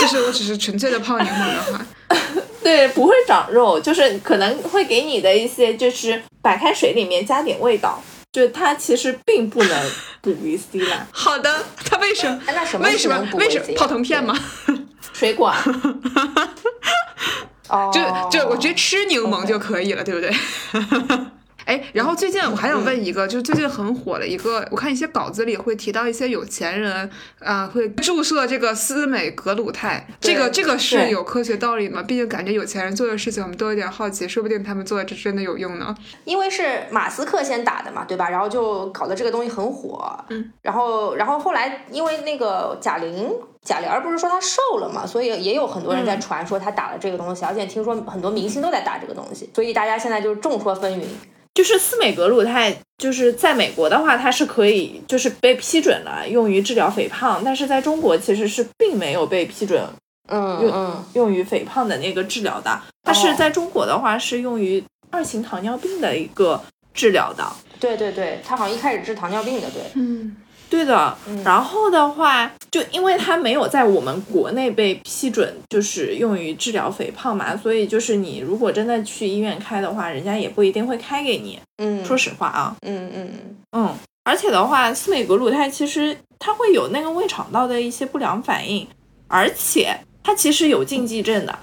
[0.00, 1.86] 就是我只是纯粹的泡柠檬的话，
[2.62, 8.00] 对，不会长肉，就是可能会给你的一些，就是白开水里面加点味道，
[8.36, 11.06] 就它其实并不能补 VC 啦。
[11.10, 12.38] 好的，它为什么？
[12.46, 13.26] 那什么为什么？
[13.32, 14.38] 为什么泡腾片吗？
[15.14, 15.50] 水果。
[17.70, 17.90] 哦，
[18.30, 20.30] 就就我觉得吃柠檬就可以了，对不对？
[21.66, 32.02] 哎，然后最近我还想问一个，就是最近很火的一个，我看一些稿子里会提到一些有钱人啊会注射这个司美格鲁肽，这个这个是有科学道理吗？
[32.02, 35.92] 毕竟感觉有钱人做的事情我们都有点好奇，说不定他们做的这真的有用呢。
[36.24, 38.30] 因为是马斯克先打的嘛，对吧？
[38.30, 43.28] 然后就搞得这个东西很火，嗯，然后然后后来因为那个贾玲。
[43.66, 51.04] 贾玲不是说她瘦了嘛，所以也有很多人在传说她打了这个东西，而且听说很多明星都在打这个东西，所以大家现在就是众说纷纭。
[51.56, 59.82] 就是司美格鲁肽，就是在美国的话，它是可以就是被批准了用于治疗肥胖，但是在中国其实是并没有被批准，
[60.28, 62.78] 嗯嗯，用于肥胖的那个治疗的。
[63.02, 67.42] 它是在中国的话是用于二型糖尿病的一个治疗的。
[67.80, 70.36] 对对对，它好像一开始治糖尿病的，对，嗯。
[70.68, 81.58] 对的，然后的话，就因为它没有在我们国内被批准，就是用于治疗肥胖嘛，所以就是你如果真的去医院开的话，人家也不一定会开给你。
[81.78, 83.30] 嗯，说实话啊，嗯嗯
[83.72, 88.86] 嗯，而且的话，司美格鲁肽其实它会有那个胃肠道的一些不良反应，
[89.28, 91.56] 而且它其实有禁忌症的，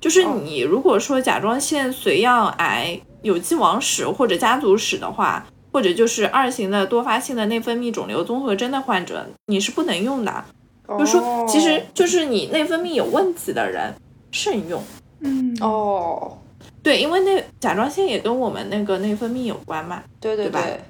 [0.00, 5.44] 就是你如果说甲状腺髓样癌有既往史或者家族史的话。
[5.76, 10.42] 或者就是二型的多发性的内分泌肿瘤综合征的患者，你是不能用的。
[10.88, 13.92] 就是说，其实就是你内分泌有问题的人
[14.32, 14.82] 慎用。
[15.20, 16.38] 嗯哦，
[16.82, 20.02] 对，因为那甲状腺也跟我们那个内分泌有关嘛。
[20.18, 20.80] 对对对。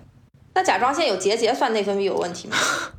[0.55, 2.57] 那甲状腺有结节算内分泌有问题吗？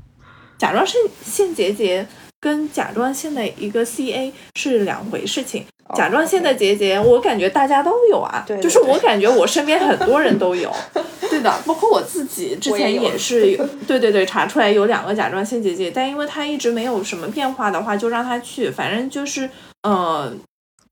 [0.59, 2.05] 甲状腺腺结节
[2.41, 5.65] 跟甲状腺的一个 CA 是两回事情。
[5.95, 8.43] 甲状腺的结节，我感觉大家都有啊。
[8.45, 8.59] 对。
[8.59, 10.73] 就是我感觉我身边很多人都有。
[11.29, 19.49] 对的，包括我自己之前也是有，对对对，查出来有两个甲状腺结节，但因为它一直没有什么变化的话，就让它去，反正就是，
[19.83, 20.33] 呃，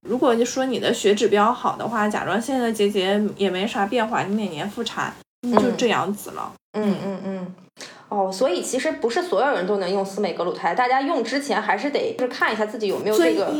[0.01, 5.13] 如果你说你的血指标好的话，甲状腺的结节也没啥变化，你每年复查
[5.58, 6.51] 就这样子了。
[6.77, 7.55] 嗯嗯嗯。
[8.10, 13.52] 哦，所以其实不是所有人都能用司美格鲁肽，大家用之前还是得就是看一下自己有没有这个。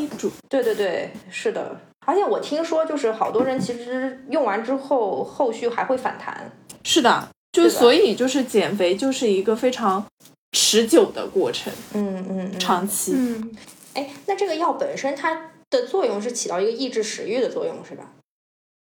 [0.48, 1.80] 对对对，是的。
[2.06, 6.52] 而且我听说，就是好多人其实用完之后，后续还会反弹。
[6.84, 10.06] 是的，就所以就是减肥就是一个非常
[10.52, 13.14] 持久的过程，嗯嗯，长期。
[13.16, 13.58] 嗯，
[13.96, 18.12] 哎，那这个药本身它的作用是起到一个抑制食欲的作用，是吧？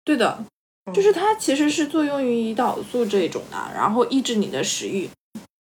[0.04, 0.44] 对的，
[0.94, 5.10] 就是它其实是作用于胰岛素这种的，然后抑制你的食欲。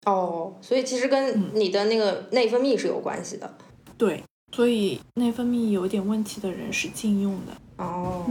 [0.06, 3.54] 哦，所以其实跟你的那个内分泌是有关系的。
[3.98, 7.54] 对，所以内分泌有点问题的人是禁用的。
[7.78, 8.26] 哦。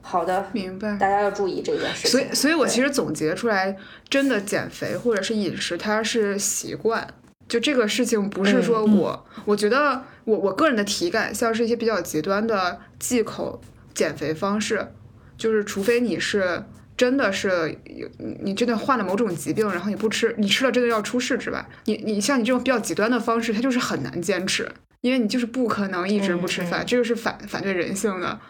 [0.00, 0.96] 好的，明白。
[0.98, 2.06] 大家要注意这件事。
[2.06, 3.76] 所以，所以我其实总结出来，
[4.08, 7.12] 真的减肥或者是饮食，它是习惯。
[7.48, 13.60] 就这个事情，不是说我，我觉得我我个人的体感，像是一些比较极端的忌口
[13.94, 14.92] 减肥方式，
[15.36, 16.64] 就是除非你是
[16.96, 18.08] 真的是有
[18.42, 28.40] 你真的患了某种疾病，然后你不吃，你吃了真的要出事之外，你你像你这种比较极端的方式，它就是很难坚持，因为你就是不可能一直不吃饭，这个是反反对人性的。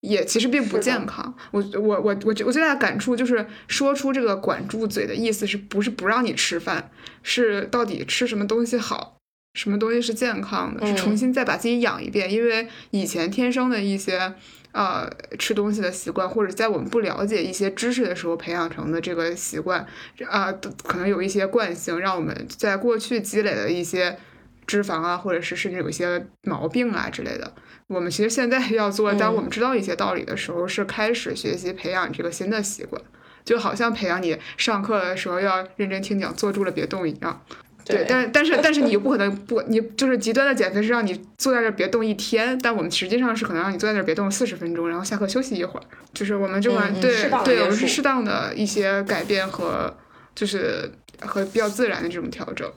[0.00, 1.34] 也其实并不健康。
[1.50, 6.90] 我我我我我最大的感触就是说出这个管住嘴的意思是不是不让你吃饭，
[7.22, 9.16] 是到底吃什么东西好，
[9.54, 12.30] 什么东西是健康的，是重新再把自己养一遍。
[12.30, 14.34] 因为以前天生的一些
[14.74, 15.08] 呃
[15.38, 19.86] 吃东西的习惯，或者在我们不了解一些知识的时候培养成的这个习惯
[20.28, 24.18] 啊，可能有一些惯性，让我们在过去积累的一些
[24.66, 27.54] 脂肪啊，或者是甚至有一些毛病啊之类的。
[27.86, 33.00] 我们其实现在要做，当我们知道一些道理的时候，是开始学习培养这个新的习惯，
[33.44, 37.44] 就好像培养你上课的时候要认真听讲，坐住了别动一样。
[37.84, 45.86] 对，但但是但是你又不可能不，你就是极端的减肥是让你坐在这别动一天，但我们实际上是可能让你坐在这别动四十分钟，然后下课休息一会儿。
[46.12, 49.94] 就是我们这款对对，我们是适当的一些改变和
[50.34, 52.72] 就是和比较自然的这种调整。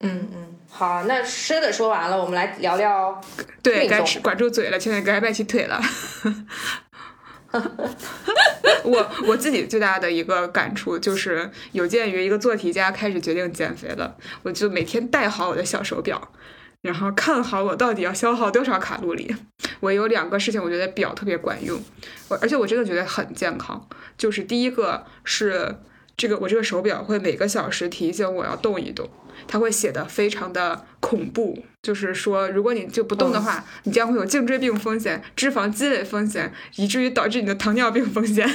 [0.00, 0.56] 嗯嗯。
[0.68, 3.20] 好，那吃的说完了，我们来聊聊。
[3.62, 5.80] 对，该吃管住嘴了，现在该迈起腿了。
[8.84, 16.30] 我我自己最大的一个感触就是，有鉴于一个做题家开始决定减肥了，我就每天戴好我的小手表，
[16.82, 19.34] 然后看好我到底要消耗多少卡路里。
[19.80, 21.80] 我有两个事情，我觉得表特别管用，
[22.28, 23.88] 我而且我真的觉得很健康。
[24.18, 25.76] 就是第一个是
[26.16, 29.08] 这个，我这个手表会每个小时提醒我要动一动，
[29.46, 38.48] 它会写的非常的恐怖，就是说如果你就不动的话，你将会有颈椎病风险、脂肪积累风险，以至于导致你的糖尿病风险。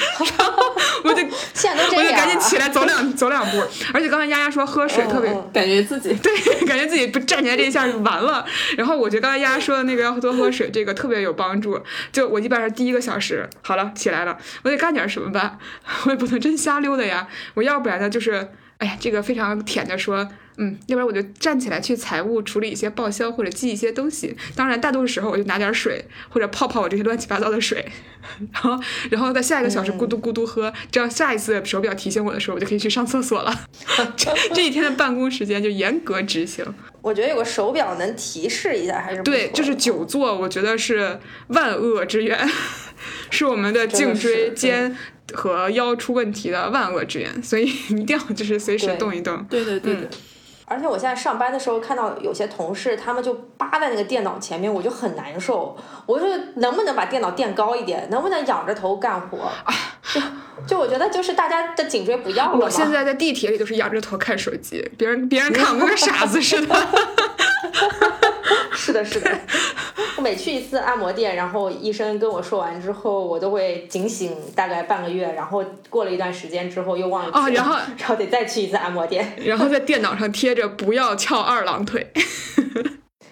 [1.04, 3.62] 我就 现在都这样，我就赶紧起来走两走两步。
[3.92, 6.32] 而且刚才丫丫说喝水特别，感觉自己对，
[6.66, 8.46] 感觉自己不站起来这一下就完了。
[8.78, 11.78] 然后我觉得刚才丫丫说的那个要多喝水，这个特别有帮助。
[12.12, 15.58] 就我一般是第一个小时好了起来了，我得干点什么吧，
[16.06, 17.28] 我也不能真瞎溜达呀。
[17.52, 18.48] 我要不然呢就是，
[18.80, 20.28] 哎呀，这个非常舔的说。
[20.62, 24.36] 嗯，要不然我就站起来去财务处理一些报销或者记一些东西。
[24.54, 27.82] 当然，大多数时候我就拿点水或者泡泡我这些乱七八糟的水，
[28.52, 28.78] 然后
[29.10, 33.64] 然后在下一个小时咕嘟咕嘟喝，这样下一次手表提醒我的时候，我就可以去上厕所了。
[34.52, 36.62] 这一天的办公时间就严格执行。
[37.00, 42.46] 我觉得有个手表能提示一下还是对，就是久坐，我觉得是万恶之源，
[43.30, 44.94] 是我们的颈椎肩
[45.34, 49.44] 和腰出问题的万恶之源，所以一定要就是随时动一动。
[49.44, 50.08] 对对对对。
[50.66, 55.76] 而且我现在上班的时候看到有些同事，他们就扒在那个电脑前面，我就很难受。
[56.06, 58.08] 我就能不能把电脑垫高一点？
[58.08, 59.38] 能不能仰着头干活？
[59.64, 59.74] 啊，
[60.14, 60.20] 就
[60.68, 66.76] 就我觉得就是大家的颈椎不要了我现在在地铁里都是仰着头看手机，别人别人看我跟个傻子似的。
[68.72, 69.30] 是的，是的。
[70.20, 77.32] 我每去一次按摩店，然后医生跟我说完之后，我都会警醒大概半个月，然后过了一段时间之后又忘了。
[77.32, 82.12] 啊，然后然后得再去一次按摩店， 然后在电脑上贴着“不要翘二郎腿”。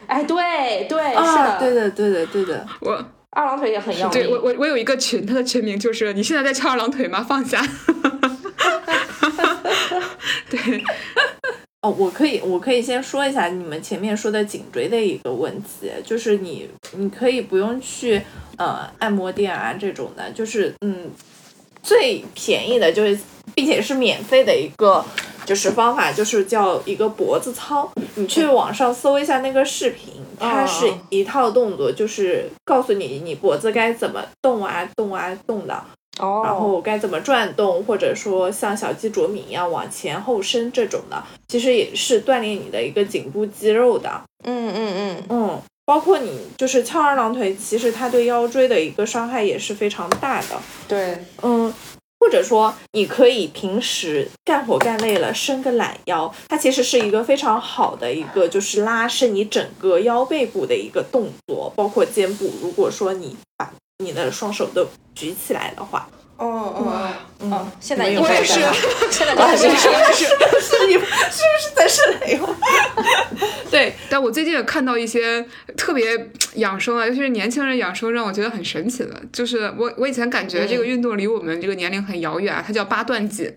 [0.09, 2.67] 哎，对对，是的，对的，对的，对的。
[2.81, 4.19] 我二郎腿也很要命。
[4.19, 7.21] 对我我我有一个群，它的群名就是“你现在在翘二郎腿吗？
[7.23, 7.63] 放下。
[10.49, 10.83] ”对。
[11.89, 18.21] 哦，我可以，我可以先说一下你们前面说的颈椎的一个问题，就是你，你可以不用去
[18.59, 21.11] 呃按摩店啊这种的，就是嗯
[21.83, 23.19] 最便宜的，就是
[23.55, 25.03] 并且是免费的一个
[25.47, 27.91] 就是方法，就是叫一个脖子操。
[28.17, 35.83] 你去网上搜一下那个视频，它是一套动作，就是告诉你你脖子该怎么动啊动啊动的。
[36.19, 44.23] 然后该怎么转动，或者说像小鸡啄米一样往前后伸这种的，其实也是锻炼你的一个颈部肌肉的。
[44.45, 50.61] 嗯嗯嗯嗯，包括你就是翘二郎腿，其实它对腰椎的一个伤害也是非常大的。
[50.87, 51.73] 对，嗯，
[52.21, 62.51] 或者说你可以平时干活干累了伸个懒腰，它其实是一个非常好的一个就是拉伸你整个腰背部的一个动作，包括肩部。
[62.63, 63.73] 如果说你把
[64.05, 68.61] 你的双手都举起来的话，哦哦哦，现在 我也是，
[69.11, 69.69] 现在我也是，
[70.61, 72.39] 是你是不是在是雷？
[73.69, 75.45] 对，但我最近也看到一些
[75.77, 83.53] 特别养生啊，尤其是年轻人养生，让我觉得很神奇的，就是我我以前感觉这个运动离我们这个年龄很遥远，它叫八段锦，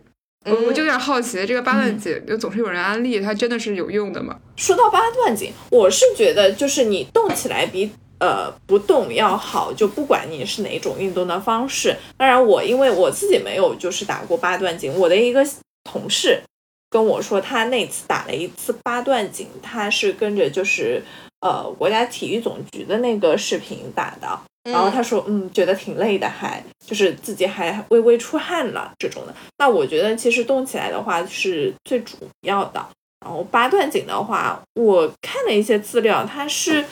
[0.45, 4.35] 我我就有点好奇，这个八段锦就总是有人安利，它真的是有用的吗？
[4.55, 7.91] 说到八段锦，我是觉得就是你动起来比。
[8.21, 11.97] 呃，不动要好，就不管你是哪种运动的方式。
[12.17, 15.43] 当然，我因为我自己没有就是打过八段锦，我的一个
[15.83, 16.39] 同事
[16.87, 21.01] 跟我说，他那次打了一次八段锦，他是跟着就是
[21.39, 24.39] 呃国家体育总局的那个视频打的。
[24.69, 29.33] 然后他说，嗯，觉得挺累的，还就是自己还微微出汗了这种的。
[29.57, 32.85] 那我觉得其实动起来的话是最主要的。
[33.23, 36.83] 然后八段锦的话，我看了一些资料，它是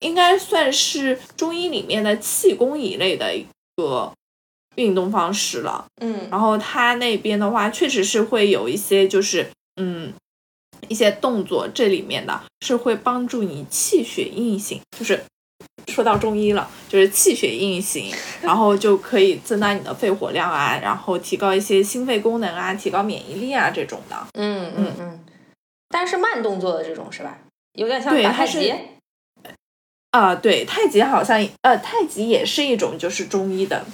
[0.00, 3.46] 应该算是中医里面的气功一类的一
[3.76, 4.12] 个
[4.74, 5.86] 运动方式了。
[6.00, 9.48] 嗯，然后它那边的话，确实是会有一些就是
[9.80, 10.12] 嗯
[10.88, 15.22] 一些动作，这里面的是会帮助你气血运行，就是
[15.86, 24.16] 说到中医了，就是气血运行，然后就可以增大你的肺活量啊，然后提高一些心肺功能啊，提高免疫力啊这种的。
[24.32, 25.20] 嗯嗯嗯。
[25.88, 27.38] 但是慢动作的这种是吧？
[27.74, 28.74] 有点像打太极。
[30.10, 33.84] 啊，对，太极好像呃，太极也是一种就是中医的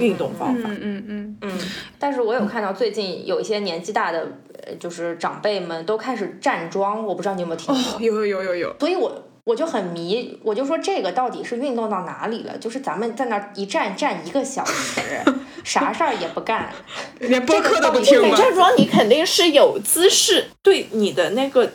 [0.00, 0.68] 运动方法。
[0.70, 1.58] 嗯嗯嗯嗯。
[1.98, 4.26] 但是我有看到最近有一些年纪大的，
[4.66, 8.00] 呃，就是长辈们都开始站桩，我不知道你有没有听过？
[8.00, 8.76] 有有有有有。
[8.80, 12.58] 所以我我就很迷，我就说这个到底是运动到哪里了？
[12.58, 15.00] 就是咱们在那儿一站站一个小时，
[15.64, 16.70] 啥事儿也不干，
[17.20, 18.36] 连播客都不听吗？
[18.36, 21.70] 站桩你肯定是有姿势，对你的那个。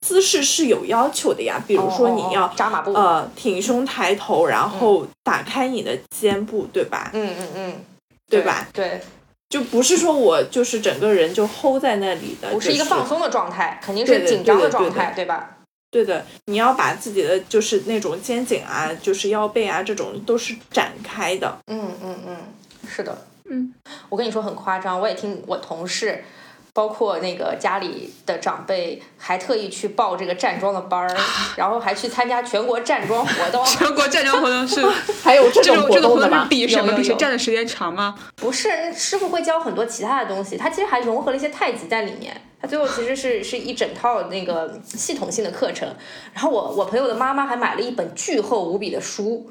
[0.00, 7.10] 姿势是有要求的呀，比如说你要扎马步，呃，挺胸抬头，然后打开你的肩部，对吧？
[7.12, 7.84] 嗯嗯嗯，
[8.30, 8.68] 对吧？
[8.72, 9.00] 对，
[9.48, 15.57] 就不是说我就是整个人就 hold 在那里的，不是一个放松的状态，肯定是紧张的状态，对吧？
[15.90, 21.58] 对的，你要把自己的就是那种肩颈啊，就是腰背啊，这种都是展开的。
[21.66, 22.36] 嗯嗯嗯，
[22.86, 23.26] 是的。
[23.50, 23.72] 嗯，
[24.10, 26.22] 我跟你说很夸张，我也听我同事。
[26.78, 31.16] 包括那个家里的长辈还特意去报这个站桩的班儿，
[31.58, 33.64] 然后还去参加全国站桩活动。
[33.66, 34.80] 全国站桩活动是
[35.24, 36.46] 还有这种活动的吗？
[36.48, 36.92] 比什么？
[36.92, 38.14] 比谁站的时间长吗？
[38.36, 42.40] 不是，师傅会教很多其他的东西，他其实还融合了一些太极在里面。
[42.62, 45.88] 他最后其实是是一整套那个系统性的课程。
[46.32, 49.50] 然后我我朋友的妈妈还买了一本巨厚无比的书。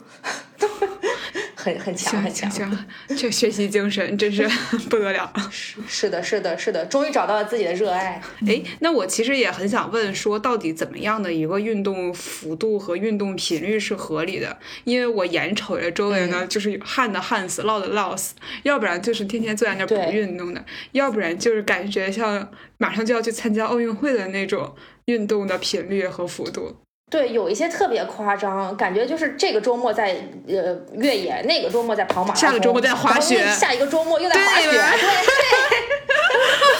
[1.75, 4.47] 很很强很强，这学习精神真是
[4.89, 5.31] 不得了。
[5.51, 8.21] 是是的，是的，是的，终于找到了自己的热爱。
[8.47, 14.57] 哎，那我其实也很想问，说到底怎么样的一个运动幅度和运动频率是合理的？
[14.83, 20.63] 因为我眼瞅着周围呢，就是旱的旱死，涝的涝死，要不然就是天天坐在那不运动的，
[20.93, 26.75] 要不然就是感觉像马上就要去参加奥运会的那种运动的频率和幅度。
[27.09, 34.69] 对，有一些特别夸张，感觉就是这个周末在呃越野，那个周末在跑马拉松，下个周末在滑雪，下一个周末又在滑雪。
[34.71, 34.79] 对，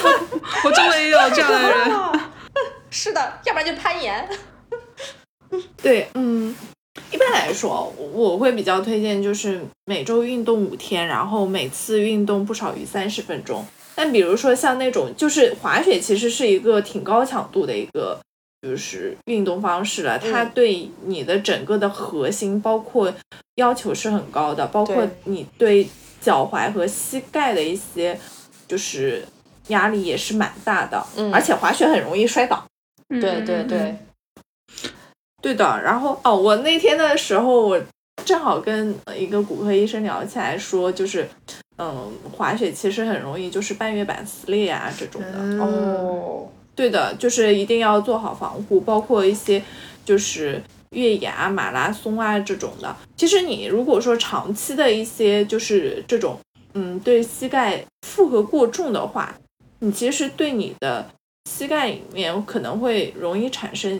[0.65, 2.19] 我周围也有这样的人。
[2.91, 4.27] 是的，要不然就攀岩。
[5.81, 6.53] 对，嗯，
[7.09, 13.65] 一般来说，我会比较推荐就是每周运动五天，然后每次运动不少于三十分钟。
[13.95, 18.19] 但比如说像那种就是滑雪，其实是一个挺高强度的一个。
[18.61, 23.13] 就是运动方式了，它对你的整个的核心包括
[23.55, 25.87] 要求是很高的，包括你对
[26.19, 28.19] 脚踝和膝盖的一些
[28.67, 29.23] 就是
[29.67, 32.65] 压力也是蛮大的，而且滑雪很容易摔倒。
[33.09, 33.95] 对对对，
[35.41, 35.81] 对的。
[35.83, 37.81] 然后哦，我那天的时候我
[38.25, 41.29] 正好跟一个骨科医生聊起来，说就是
[41.77, 46.49] 嗯，滑雪其实很容易就是半月板撕裂啊这种的哦。
[46.77, 49.61] 对的，就是一定要做好防护，包括一些
[50.05, 50.61] 就是
[50.91, 52.95] 越野啊、马拉松啊这种的。
[53.15, 56.39] 其实你如果说长期的一些就是这种，
[56.75, 59.35] 嗯，对膝盖负荷过重的话，
[59.79, 61.09] 你其实对你的
[61.49, 63.99] 膝盖里面可能会容易产生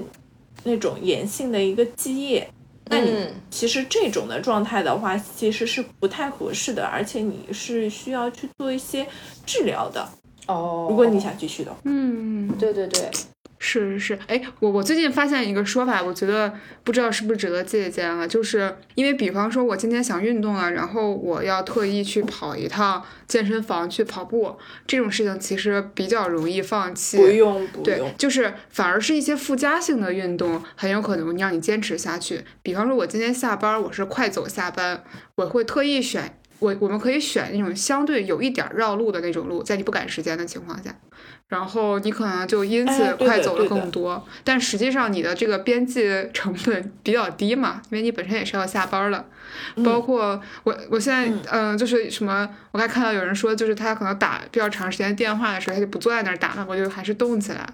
[0.64, 2.48] 那种炎性的一个积液。
[2.90, 9.06] 那你其实这种的状态的话，其实是不太合适的，而且你是需要去做一些
[9.46, 10.08] 治疗的。
[10.48, 13.12] 哦，如果你想继续的，嗯，对对对，
[13.60, 32.46] 是是是，哎，我我最近发现一个说法，我觉得不知道是不是值得借鉴啊，就是因为比方说我今天想运动了，然后我要特意去跑一趟健身房去跑步，这种事情其实比较容易放弃，不用不用，就是反而是一些附加性的运动很有可能让你坚持下去。
[32.62, 35.04] 比方说我今天下班我是快走下班，
[35.36, 36.40] 我会特意选。
[36.60, 40.96] 我我们可以选那种相对有一点绕路的那种路，在你不赶时间的情况下，
[41.48, 44.26] 然后你可能就因此快走了更多。
[44.44, 49.26] 但实际上你的这个边际成本比较低嘛，因为你本身也是要下班了。
[49.84, 57.68] 包括我我现在嗯，就是什么，我还看到有人说，就是他可能打比较长时间电话的时候，他就不坐在那儿打了，我就还是动起来，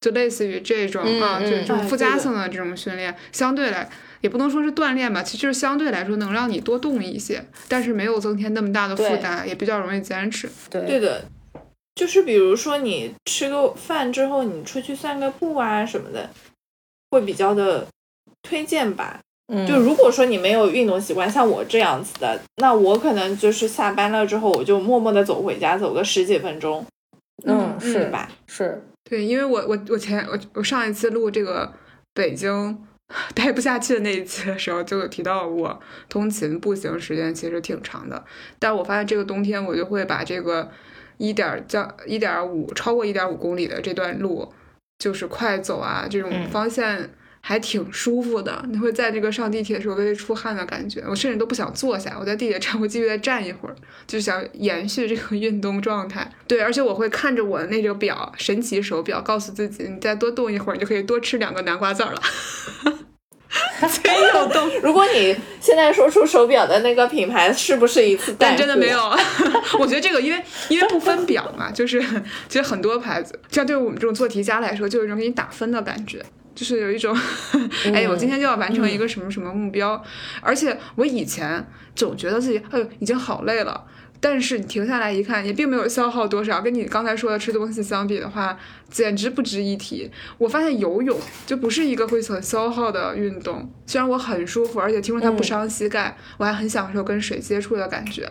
[0.00, 3.88] 就类似于这种啊，就这种附加性的这种训练，相对来。
[4.20, 10.48] 也不能说是锻炼吧，其实就是相对来说能让你多动一些，但是没有增添那么大的负担，也比较容易坚持。
[10.68, 11.24] 对对的，
[11.94, 16.30] 就是比如说你吃个饭之后，你出去散个步啊什么的，
[17.10, 17.86] 会比较的
[18.42, 19.20] 推荐吧。
[19.52, 26.84] 嗯，就如果说你没有运动习惯，像我这样子的，那我可能就是下班了之后，我就默默的走回家，走个十几分钟。
[27.46, 28.28] 嗯，是吧？
[28.48, 31.72] 是对，因为我我我前我我上一次录这个
[32.12, 32.76] 北京。
[33.34, 38.24] 待不下去的那一期的时候，就有提到我通勤步行时间其实挺长的，
[38.58, 40.70] 但我发现这个冬天我就会把这个
[41.16, 44.52] 一点将一点五超过一点五公里的这段路，
[44.98, 47.08] 就是快走啊，这种方向。
[47.40, 53.76] 还挺舒服的，你会在这个上地铁的时候微微出汗的感觉，我甚至都不想坐下，我在地铁站会继续再站一会儿，
[54.08, 56.30] 就想延续这个运动状态。
[56.48, 62.20] 对，而且我会看着我的那个表，神奇手表，告诉自己，你再多动一会儿，你就可以多吃两个南瓜籽儿了。
[63.80, 64.70] 真有动！
[64.82, 68.34] 如果你现在说出手表的那个品牌，是不是一次？
[68.38, 68.98] 但真的没有。
[69.78, 72.00] 我觉得这个，因为因为不分表嘛，就是
[72.48, 76.24] 其实很多牌子，像对于我们这种做题家来说，就有一种给你打分的感觉。
[76.54, 77.16] 就是有一种，
[77.94, 80.02] 哎，我今天就要完成一个什么什么目标，
[80.40, 81.64] 而且我以前
[81.94, 83.84] 总觉得自己，哎，已经好累了，
[84.20, 88.58] 但是你停下来一看，也并没有消耗多少，跟你刚才说的吃东西相比的话，
[88.90, 90.10] 简直不值一提。
[90.38, 98.30] 我发现游泳就不是一个会很消耗的运动，虽然我很舒服，而且听说它不伤膝盖，我还很享受跟水接触的感觉。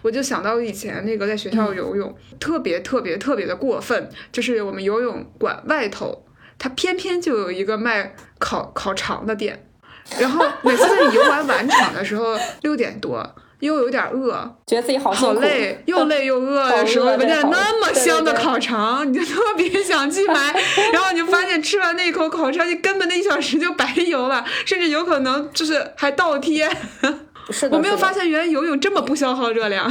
[0.00, 6.24] 我就想到以前那个在学校游泳，特别特别特别的过分，就是我们游泳馆外头。
[6.58, 9.66] 它偏偏就有一个卖烤烤肠的店，
[10.18, 13.34] 然后每次在游完晚场的时候六点多。
[13.60, 14.32] 又有点饿，
[14.66, 20.52] 觉得自己好好累， 又累又饿的时候，闻见那么香的烤肠，你就特别想去买。
[20.92, 26.68] 然后你就发现吃完那一口烤肠，你根本那一小时就白游了， 甚至有可能就是还倒贴。
[27.50, 29.90] 是我没有发现原来游泳这么不消耗热量。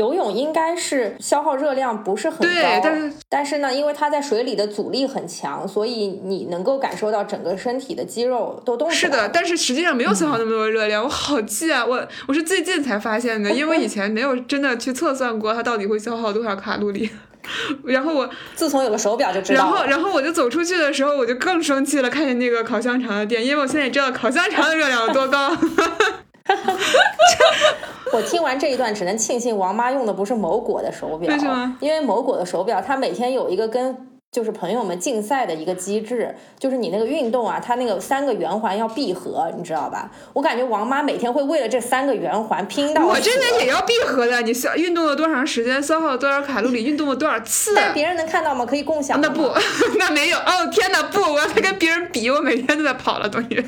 [0.00, 9.00] 游泳应该是消耗热量不是很高，但是但是呢，因为它在水里的阻力很强，所以你能够感受到整个身体的肌肉都动起来。
[9.00, 11.84] 是的，但是实际上没有消耗那么多热量，我好气啊！
[11.84, 17.10] 我我是最近才发现的，因为我以前没有真的去测算过它到底会消耗多少卡路里。
[17.84, 19.64] 然后我自从有了手表就知道。
[19.64, 25.54] 然后然后我就走出去的时候，我就更生气了，看见那个烤香肠的店，因为我现在也知道烤香肠的热量有多高。
[28.12, 31.76] 我听完这一段，只能庆幸王妈用的不是某果的手表，为什么？
[31.80, 40.08] 因为某果的手表，它每天有一个跟就是朋友们竞赛的一个机制，就是你那个运动啊，它那个三个圆环要闭合，你知道吧？
[40.34, 43.04] 我感觉王妈每天会为了这三个圆环拼到。
[43.04, 47.74] 我这边也要闭合的，你消运动了多长时间，消耗了多少卡路里，运动了多少次？
[47.76, 48.64] 但别人能看到吗？
[48.64, 49.20] 可以共享？
[49.20, 49.50] 那不，
[49.98, 50.38] 那没有。
[50.38, 53.64] 哦天哪，不，我要再跟别人比，我每天都在跑了，等于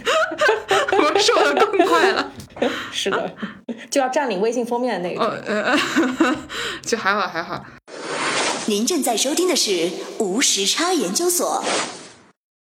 [0.96, 2.30] 我瘦的更快了。
[2.92, 3.34] 是的，
[3.90, 5.42] 就要占领微信封面的那个。
[5.44, 5.76] 呃，
[6.86, 7.60] 就还好还好。
[8.72, 11.62] 您正在收听的是无时差研究所。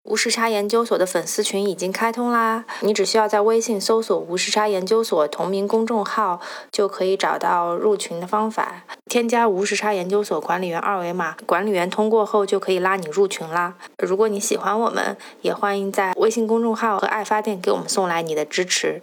[0.05, 6.41] 无时差研究所的粉丝群已经开通啦，你只需要在微信搜索“无时差研究所”同名公众号，
[6.73, 8.87] 就可以找到入群的方法。
[9.11, 13.75] 添加无时差研究所管理员二维码，管理员通过后就可以拉你入群啦。
[13.99, 19.03] 如果你喜欢我们，也欢迎在微信公众号和爱发电给我们送来你的支持。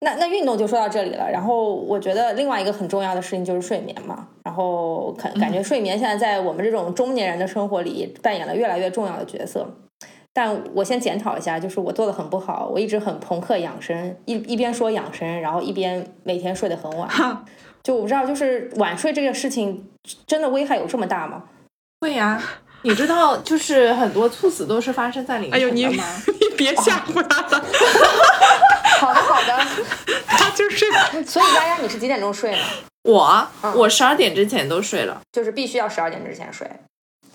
[0.00, 9.66] 那那运动就说到这里了，然后我觉得另外一个很重要的事情就是睡眠嘛，然后感感觉睡眠现在在我们这种中年人的生活里扮演了越来越重要的角色。
[10.34, 17.08] 但我先检讨一下，就是我做的很不好，我一直很朋克养生，一一边说养生，然后一边每天睡得很晚。
[17.82, 19.88] 就我不知道，就是晚睡这个事情
[20.26, 21.44] 真的危害有这么大吗？
[22.02, 22.42] 会呀，
[22.86, 26.04] 你知道，就是很多猝死都是发生在凌晨的 吗？
[26.28, 27.64] 你你别吓唬他了。
[29.00, 29.66] 好 的好的，
[30.26, 30.88] 他就睡。
[31.24, 32.58] 所以丫丫，你是几点钟睡呢？
[33.02, 36.68] 我我十二点之前都睡了，就是必须要十二点之前睡。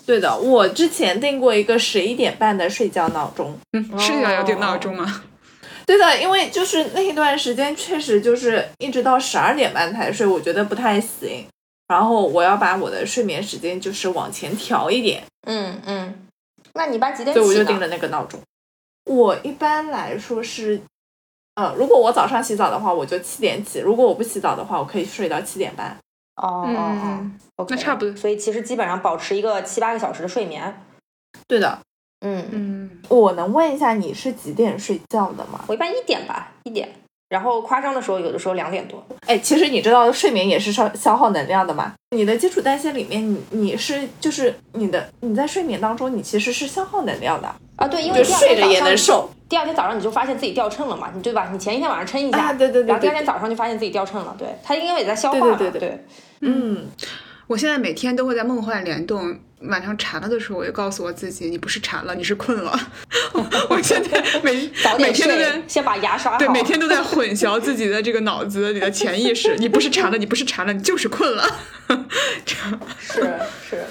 [0.06, 3.58] 对的，我之前定过一个十一点半的睡觉闹钟。
[3.74, 5.22] 嗯，是要要定闹钟吗？
[5.86, 11.46] 对的，因为就是那一段时间确实就是一直到十二点半才睡，我觉得不太行。
[11.92, 15.22] 然后我要把我的睡眠时间就是往前调一点。
[15.46, 16.26] 嗯嗯，
[16.74, 17.40] 那你把几点起？
[17.40, 18.40] 对，我就定了那个闹钟。
[19.04, 20.80] 我一般来说是。
[21.54, 25.94] 呃，如果我早上洗澡的话，我就七点起；如果我不洗澡的话，我可以睡到七点半。
[26.36, 28.16] 哦哦哦，那差不多。
[28.16, 30.82] 所以其实基本上保持一个七八个小时的睡眠。
[31.46, 31.78] 对的。
[32.20, 33.02] 嗯嗯。
[33.10, 35.62] 我能问一下你是几点睡觉的吗？
[35.68, 36.90] 我一般一点吧，一点。
[37.32, 39.02] 然后夸张的时候，有的时候两点多。
[39.26, 41.94] 哎，其实你知道睡眠也是消消耗能量的嘛？
[42.14, 47.88] 你的基础代谢里面，你你是就是你的你在睡眠当中，你其实是消耗能量的啊。
[47.88, 49.30] 对，因为睡着也能瘦。
[49.48, 51.10] 第二天早上你就发现自己掉秤了嘛？
[51.14, 51.48] 你对吧？
[51.50, 54.36] 你前一天晚上称一下，对对对，然后第二天早上就发现自己掉秤了。
[54.38, 55.40] 对，它因为也在消化。
[55.56, 56.04] 对对对。
[56.42, 56.86] 嗯，
[57.52, 59.38] 我现在每天都会在梦幻联动。
[59.66, 62.76] 晚上馋了的时候，我就告诉我自己，你不是馋了，你是困了。
[63.70, 69.54] 我现在每 每天都在先把牙刷好，对，每天都在混淆自己的这个脑子里的潜意识。
[69.58, 71.44] 你不是馋了，你不是馋了，你就是困了。
[72.98, 73.20] 是
[73.68, 73.84] 是，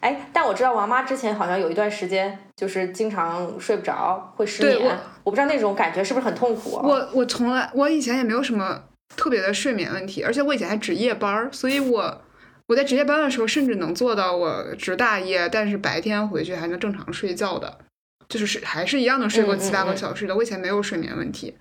[0.00, 4.98] 哎，但我知道王妈之前好像有一段时间就是经常睡不着，会失眠。
[5.24, 6.80] 我不知道那种感觉是不是很痛苦。
[6.82, 12.22] 我我从来我以前也没有什么特别的睡眠问题，而且我以前还值夜班，所以我。
[12.70, 17.78] 我在值夜班的时候，甚至能做到我值大夜，但是白天回去还能正常睡觉的，
[18.28, 20.36] 就是睡还是一样能睡过七八个小时的。
[20.36, 21.52] 我以前没有睡眠问题，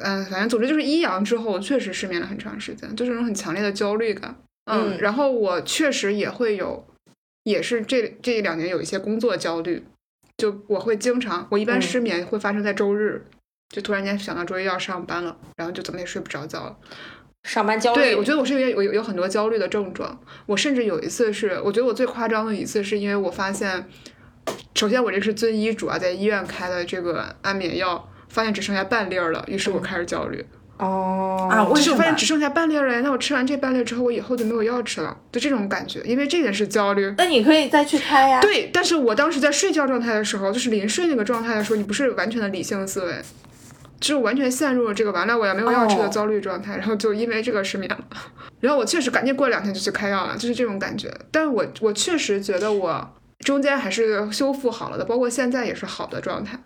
[0.00, 4.36] 嗯，反正总之就是一阳之后确实失眠了很长时间，就是那种很强烈的焦虑感。
[4.68, 6.84] 嗯，然后我确实也会有，
[7.44, 9.84] 也是这这一两年有一些工作焦虑，
[10.36, 13.24] 就我会经常，我一般失眠会发生在周日，
[13.72, 16.76] 就突然间想到周一要上班了，然后就怎么也睡不着觉了。
[17.46, 20.18] 上班焦虑，对我觉得我是因为有有有很多焦虑的症状。
[20.46, 23.88] 我甚至有一次是，我觉得我最夸张的一次是因为我发现，
[24.74, 30.44] 首先我这是遵医嘱啊，在医院开的这个安眠药，发现只剩下半粒儿了，于是我开始焦虑。
[30.78, 36.00] 哦啊，就是我发现只剩下半粒儿了，那我吃完这半粒之后，我以后就没有药吃了，就这种感觉。
[36.04, 37.14] 因为这点是焦虑。
[37.16, 38.40] 那你可以再去开呀。
[38.42, 43.14] 对，但是我当时在睡觉状态的时候，就是临睡那个状态的时候，你不是完全的理性思维。
[44.00, 48.06] 就完全陷入了这个完了我也没有药吃的焦虑状态，然后就因为这个失眠了，
[48.60, 51.12] 然后我确实赶紧过两天就去开药了，就是这种感觉。
[51.30, 56.58] 但我我确实觉得我中间还是修复好了的，包括现在也是好的状态。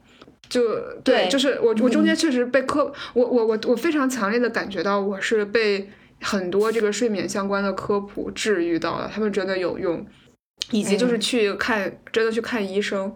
[0.49, 0.63] 就
[1.05, 5.89] 对就是我我中间确实被科，我我我我非常强烈的感觉到我是被
[6.21, 10.05] 很多这个睡眠相关的科普治愈到了，他们真的有用，
[10.73, 13.15] 以及就是去看、真的去看医生。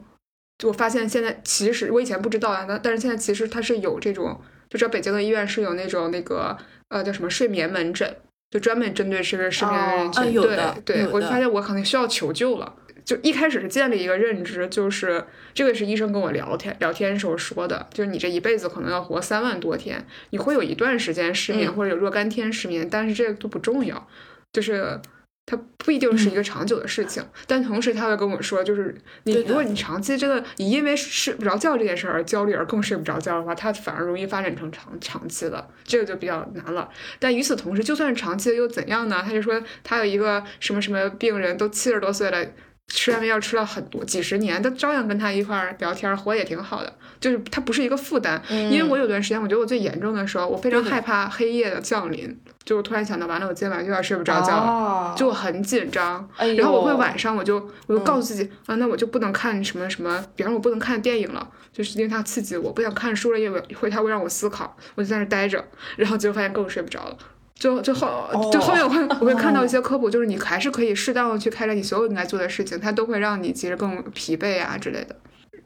[0.58, 4.40] 就我发现现在其实我以前不知道啊，但但是现在其实它是有这种，
[4.70, 6.56] 就知道北京的医院是有那种那个
[6.88, 8.16] 呃叫什么睡眠门诊，
[8.50, 10.32] 就专门针对这个失眠的人群。
[10.32, 12.74] 对对，我就发现我可能需要求救了。
[13.04, 24.08] 就一开始是建立一个认知，就是这个是医生跟我聊天聊天时候说的，就是你这一辈子可能要活三万多天，你会有一段时间失眠、嗯或者有若干天失眠，但是这个都不重要，
[24.54, 24.98] 就是
[25.46, 27.22] 它不一定是嗯一个长久的事情。
[27.46, 36.88] 但同时他会跟我说，就是你如果你长期真的你因为睡不着觉这件事而焦虑而更睡不着觉的话，它反而容易发展成长长期的，这个就比较难了。
[37.18, 39.22] 但与此同时，就算是长期的又怎样呢？
[39.24, 42.46] 他就说他有一个什么什么病人，都七十多岁了。
[42.94, 46.92] 吃安眠药吃了很多几十年，他照样跟他一块儿聊天，活也挺好的。
[47.20, 56.28] 就是他不是一个负担，因为我有段时间，我觉得我最严重的时候，我非常害怕黑夜的降临，就我突然想到，完了，我今晚又要睡不着觉了，哦就很紧张。
[56.36, 65.64] 哎然后我会晚上我就我就告诉自己、啊，那我就不能看什么什么，比方说我不能看电影了，就是因为它刺激我，不想看书了，因为会它会让我思考，我就在那儿待着，
[65.96, 67.16] 然后结果发现更睡不着了。
[67.64, 75.16] 就就后就后面我会 我会看到一些科普，就是你还是可以适当的去开展你所有应该做的事情，它都会让你其实更疲惫啊之类的。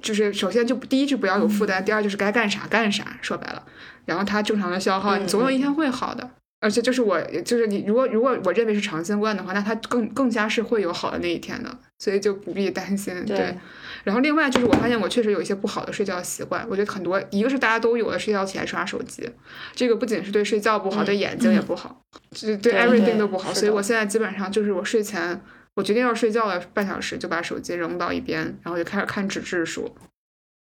[0.01, 3.61] 就是首先就第一就不要有负担，第二就是该干啥干啥，说白了，
[4.05, 6.31] 然后它正常的消耗，你总有一天会好的。
[6.61, 13.25] 而且就是我，就是你，如果如果我认为是长新冠的话，那它更更加是会有好的那一天的，所以就不必担心。
[13.27, 13.57] 对，
[14.05, 19.29] 然后另外就是我发现我确实有一些不好的睡觉习惯，我觉得很多，一个是大家都有的，睡觉起来刷手机，
[19.75, 23.53] 这个不仅是对睡觉不好，对眼睛也不好，就对对 everything 都不好。
[23.53, 25.41] 所以我现在基本上就是我睡前，
[25.75, 29.95] 我决定要睡觉了半小时，就把手机扔到一边，然后就开始看纸质书，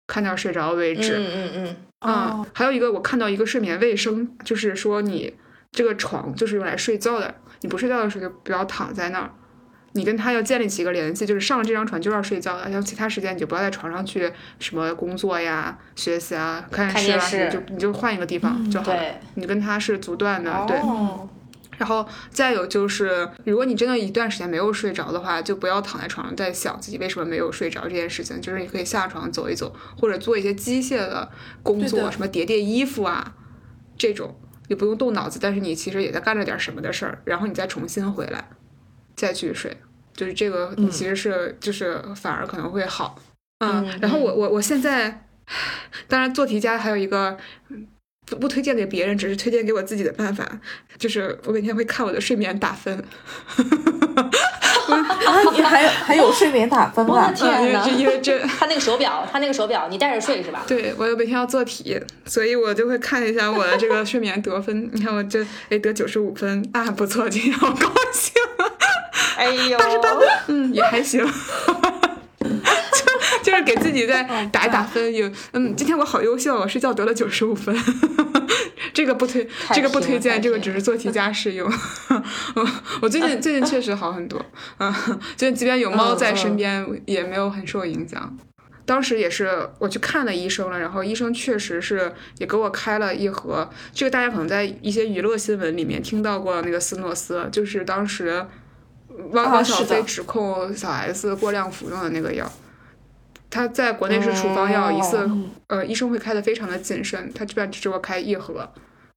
[0.07, 1.17] 看到睡着为止。
[1.17, 5.33] 嗯嗯嗯，嗯，还有一个我看到一个睡眠卫生，就是说你
[5.71, 9.31] 这个床就是用来睡觉的，你不睡觉的时候就不要躺在那儿，
[9.95, 18.93] 你跟他要建立起一个联系，就是上了这张床就要睡觉的，像其他时间你就不要在床上去什么工作呀、学习啊、看电视啊，电视就你就换一个地方就好
[19.33, 20.77] 你跟他是阻断的，对。
[20.77, 21.27] 哦
[21.77, 28.39] 然后再有就是，如果你真的一段时间没有睡着的话，就不要躺在床上在想自己为什么没有睡着这件事情。
[28.39, 31.29] 就是你可以下床走一走，或者做一些机械的
[31.61, 33.35] 工作，什么叠叠衣服啊，
[33.97, 34.39] 这种
[34.69, 38.47] 也不用动脑子，但是你其实也在干着点什么的事儿，然后你再重新回来，
[39.17, 39.75] 再去睡。
[40.15, 43.19] 就是这个，其实是、就是反而可能会好。
[43.59, 45.25] 嗯，然后我我我现在，
[46.07, 47.37] 当然做题家还有一个。
[48.27, 50.43] 不不推荐给别人，只是推荐给我自己的办法，
[50.97, 52.97] 就是我每天会看我的睡眠打分。
[52.97, 53.05] 啊，
[55.53, 57.35] 你还有还有睡眠打分啊我的？
[57.35, 60.63] 天因为哪这因为这， 他那个手表，他那个手表，你带着睡是吧？
[60.67, 64.89] 对我每天要做题，所以我就会看一下我的这个睡眠得分。
[64.91, 68.33] 你看我这哎得九十五分啊，不错，今天好高兴，
[69.37, 70.73] 哎呦，八十八分，嗯。
[70.73, 71.25] 也还行。
[72.45, 77.75] 就就是给自己再打一打分，有嗯，今天我好优秀，我睡觉得了九十五分，
[78.93, 81.71] 这个不推，这个不推荐，这个只是做题家试用。
[83.01, 84.43] 我最近最近确实好很多，
[84.77, 84.93] 嗯，
[85.35, 88.37] 就即便有猫在身边，也没有很受影响。
[88.85, 98.45] 当时也是我去看了医生了，然后医生确实是也给我开了一盒，这个大家可能在一些娱乐新闻里面听到过那个斯诺斯，就是当时
[99.31, 102.51] 汪小菲指控小 S 过量服用的那个药。
[103.49, 108.69] 他在国内是处方药，一次嗯呃医生会开的非常的谨慎，他这边只给我开一盒，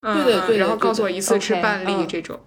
[0.03, 2.39] 嗯，对的对的然后告诉我一次吃半粒嗯这种。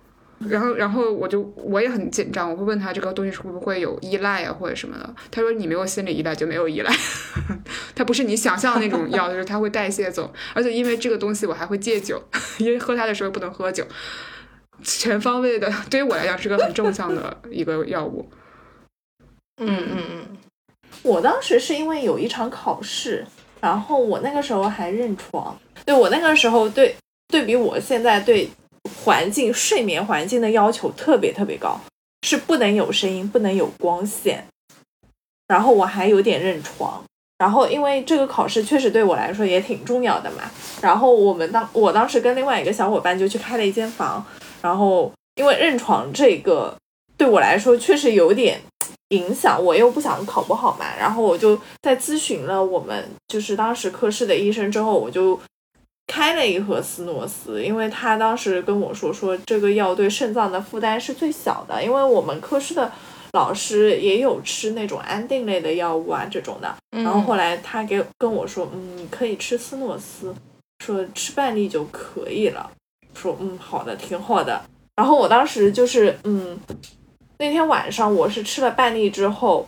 [0.47, 5.13] 然后，然后我就我也很紧张，我会问他这个东西会不会有依赖啊或者什么的。
[5.29, 6.91] 他说你没有心理依赖就没有依赖，
[7.93, 10.33] 它不是你想象的那种药， 就是它会代谢走。
[10.55, 12.23] 而且因为这个东西我还会戒酒，
[12.57, 13.85] 因为喝它的时候不能喝酒，
[14.84, 18.29] 全方位的 对于我来讲是个很正向的一个药物。
[19.57, 20.38] 嗯嗯嗯，
[21.03, 23.25] 我当时是因为有一场考试，
[23.59, 26.95] 然后我那个时候还认床，对我那个时候对
[27.27, 28.49] 对比我现在对
[29.03, 31.79] 环境睡眠环境的要求特别特别高，
[32.23, 34.45] 是不能有声音，不能有光线，
[35.47, 37.03] 然后我还有点认床。
[37.38, 40.43] 然后，因为这个考试确实对我来说也挺重要的嘛，
[40.79, 44.23] 然后我们当我当时跟另外一个小伙伴就去开了一间房，
[44.62, 46.76] 然后因为认床这个
[47.18, 48.62] 对我来说确实有点
[49.09, 55.39] 影响，我又不想考不好嘛，然后我就在咨询了我们就是当时科室的医生之后，我就
[56.07, 62.91] 开了一盒斯诺斯，因为他当时跟我说说这个药对肾脏的负担是最小的，因为我们科室的
[63.34, 66.76] 老师也有吃那种安定类的药物啊这种的。
[66.91, 70.36] 然后后来他给跟我说，嗯，你可以吃斯诺斯，
[70.84, 72.70] 说吃半粒就可以了。
[73.14, 74.62] 说嗯，好的，挺好的。
[74.95, 76.57] 然后我当时就是嗯，
[77.39, 79.68] 那天晚上我是吃了半粒之后，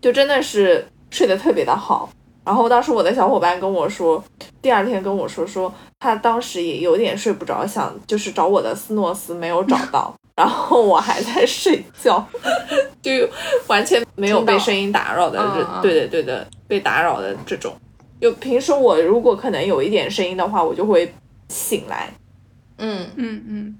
[0.00, 2.08] 就真的是睡得特别的好。
[2.44, 4.22] 然后当时我的小伙伴跟我说，
[4.62, 12.26] 第二天跟我说说他当时也有点睡不着，想就是找我的斯诺斯没有找到，然后我还在睡觉，
[13.02, 13.12] 就
[13.66, 15.38] 完全没有被声音打扰的，
[15.82, 17.72] 对对对的，被打扰的这种。
[18.20, 21.12] 就平时我如果可能有一点声音的话，我就会
[21.48, 22.10] 醒来。
[22.80, 23.78] 嗯嗯嗯，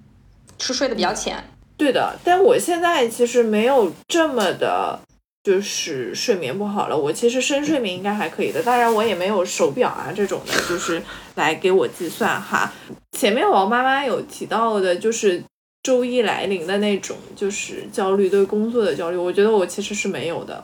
[0.58, 1.42] 是睡得比较浅。
[1.76, 5.00] 对的，但我现在其实没有这么的。
[5.42, 8.62] 就是睡眠不好了，我其实深睡眠应该还可以的。
[8.62, 11.02] 当然，我也没有手表啊这种的，就是
[11.34, 12.70] 来给我计算哈。
[13.12, 15.42] 前面王妈妈有提到的，就是
[15.82, 19.16] 周一来临的那种，就是焦虑，对工作的焦虑。
[19.16, 20.62] 我觉得我其实是没有的，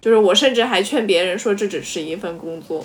[0.00, 2.84] 就是我甚至还劝别人说，这只是一份工作。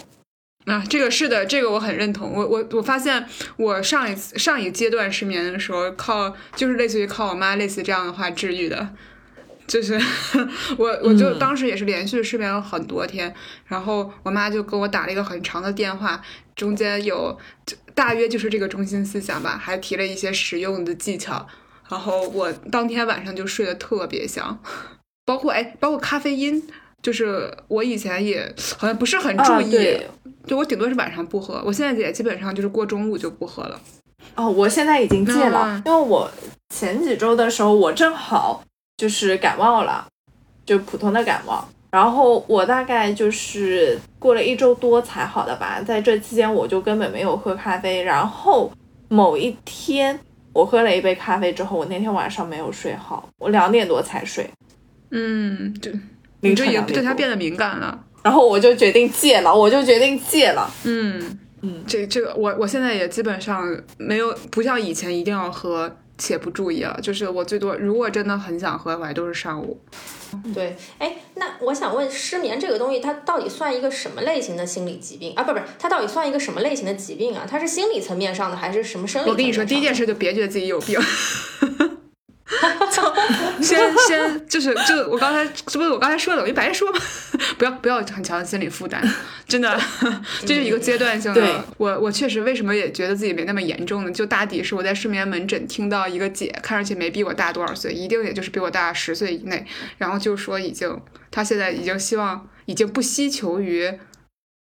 [0.66, 2.32] 啊，这个是的，这个我很认同。
[2.34, 3.26] 我我我发现，
[3.58, 8.90] 我上一次上一阶段失眠的时候，靠就是类似于靠我妈类似这样的话治愈的。
[9.68, 10.00] 就是
[10.78, 13.34] 我，我就当时也是连续失眠了很多天，
[13.66, 16.22] 然后我妈就给我打了一个很长的电话，
[16.56, 17.36] 中间有
[17.96, 21.48] 大约就是这个中心思想吧，还提了一些实用的技巧，
[21.90, 24.62] 然后我当天晚上就睡得特别香，
[25.26, 26.62] 包括哎，包括咖啡因，
[27.02, 30.00] 就是我以前也好像不是很注意，
[30.46, 33.80] 就我顶多是晚上不喝，我现在也基本上就是过中午就不喝了。
[34.36, 36.30] 哦，我现在已经戒了，因为我
[36.70, 38.64] 前几周的时候我正好。
[38.98, 40.08] 就是感冒了，
[40.66, 41.68] 就普通的感冒。
[41.92, 45.82] 然后我大概就是过了一周多才好的吧。
[45.86, 48.02] 在这期间，我就根本没有喝咖啡。
[48.02, 48.72] 然后
[49.10, 50.18] 某一天，
[50.54, 54.50] 我喝了一杯咖啡之后，我那天晚上没有睡好，我两点多才睡。
[55.12, 55.94] 嗯，对，
[56.40, 58.02] 你就也对它变得敏感了。
[58.26, 60.68] 然后我就决定戒了，我就决定戒了。
[60.84, 63.64] 嗯嗯，这这个我我现在也基本上
[63.98, 65.96] 没有不像以前一定要喝。
[66.18, 69.78] 且不注意了，就是我最多，如果真的很想喝，我还都是上午。
[70.54, 75.44] 对，哎，那我想问，失眠这个东西，它到底算一个什么类型的心理疾病啊？
[75.44, 77.46] 不，不是，它到底算一个什么类型的疾病啊？
[77.46, 79.30] 它是心理层面上的，还是什么生理？
[79.30, 80.98] 我跟你说，第一件事就别觉得自己有病。
[83.60, 87.00] 先先就是就我刚才这不是我刚才说的，我就白说嘛，
[87.58, 89.02] 不要不要很强的心理负担，
[89.48, 89.80] 真的，
[90.46, 91.66] 这是一个阶段性的。
[91.78, 94.12] 我我确实为什么也觉得自己没那么严重呢？
[94.12, 99.66] 就大抵是我在睡眠门诊听到一个姐，看上去没比我大多少岁，一定也就是比我大十岁以内，
[99.98, 103.92] 然后就说已经她现在已经希望已经不希求于。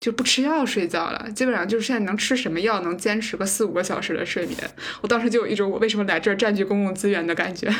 [0.05, 4.59] 就不吃药睡觉了，基本上就是现在能吃什么药能坚持个四五个小时的睡眠。
[5.00, 7.74] 我当时就有一种我为什么来这儿占据公共资源的感觉。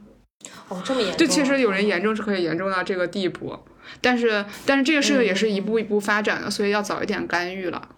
[0.68, 1.16] 哦，这么严重？
[1.16, 3.58] 就确实有人严重是可以严重到这个地步，
[4.02, 7.88] 但是但是这个事情也是一步一步发展的，所以要早一点干预了。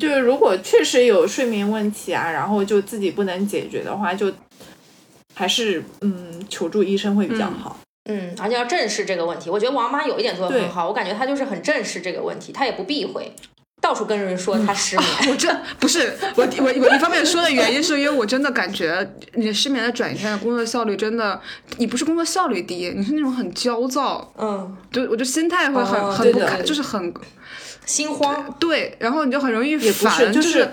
[0.00, 4.32] 就是如果确实有睡眠问题啊，然后就自己不能解决的话，就
[5.34, 7.78] 还是嗯求助医生会比较好。
[7.80, 7.83] 嗯，
[8.40, 9.48] 而且要正视这个问题。
[9.48, 13.32] 我觉得王妈有一点做的很好，我感觉她就是很正视这个问题，她也不避讳，
[13.80, 15.08] 到处跟人说她失眠。
[15.30, 21.40] 我这不是我我我一方面说的原因，是因为我真的感觉你失眠的转移天的工作效率真的，
[21.78, 27.14] 你不是工作效率低，你是那种很焦躁，嗯，就我就心态会很很不开，就是很
[27.86, 30.52] 心慌，对，然后你就很容易烦，就是。
[30.52, 30.70] 就是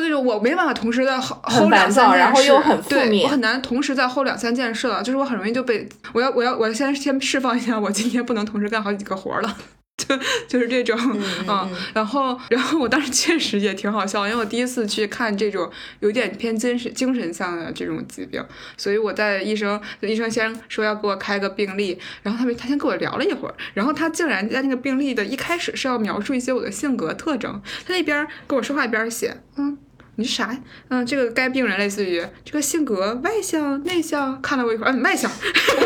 [0.00, 2.52] 那种我没办法同时在 hold 两三件事，
[2.88, 5.02] 对我很难同时在 hold 两三件事了。
[5.02, 9.56] 就是我很容易就被我要我要我要先先释放一下，我今天不能同时干好几个活了。
[10.08, 10.16] 就
[10.48, 10.98] 就是这种，
[11.46, 15.70] 嗯，然后，然后我当时确实也挺好笑，因为我第一次去看这种
[16.00, 18.42] 有点偏精神精神向的这种疾病，
[18.76, 29.76] 所以我在医生，医生先说要给我开个病历，然后他们他先跟我聊了一会儿，然后他竟然在那个病历的一开始是要描述一些我的性格特征，他那边跟我说话一边写，嗯，
[30.16, 30.56] 你是啥？
[30.88, 35.30] 嗯，这个该病人类似于这个性格外向内向，看了我一会儿，嗯，外向，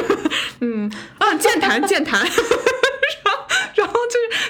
[0.60, 2.24] 嗯，啊，健谈健谈。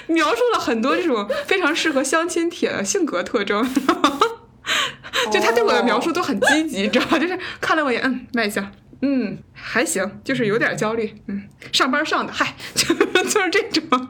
[0.13, 3.63] 描述了很多这种非常适合相亲帖的性格特征，
[5.31, 7.17] 就他对我的描述都很积极，你知道吧？
[7.19, 12.93] 就是看了我一眼，嗯，卖相，嗯，还行，就是有点焦虑，嗯，上班上的，嗨，就
[13.23, 14.07] 就是这种，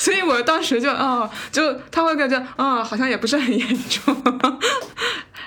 [0.00, 4.16] 所以我当时就啊，就他会感觉啊，好像也不是很严重。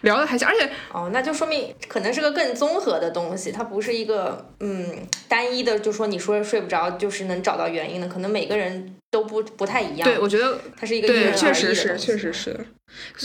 [0.02, 4.86] 聊的还行，而且哦，那就说明可能是个更综合的东西，它不是一个嗯
[5.28, 10.08] 单一的，就说你说睡不着就是能找到原因的，可能每个人都不不太一样。
[10.08, 12.68] 对，我觉得它是一个对，确实是，确实是，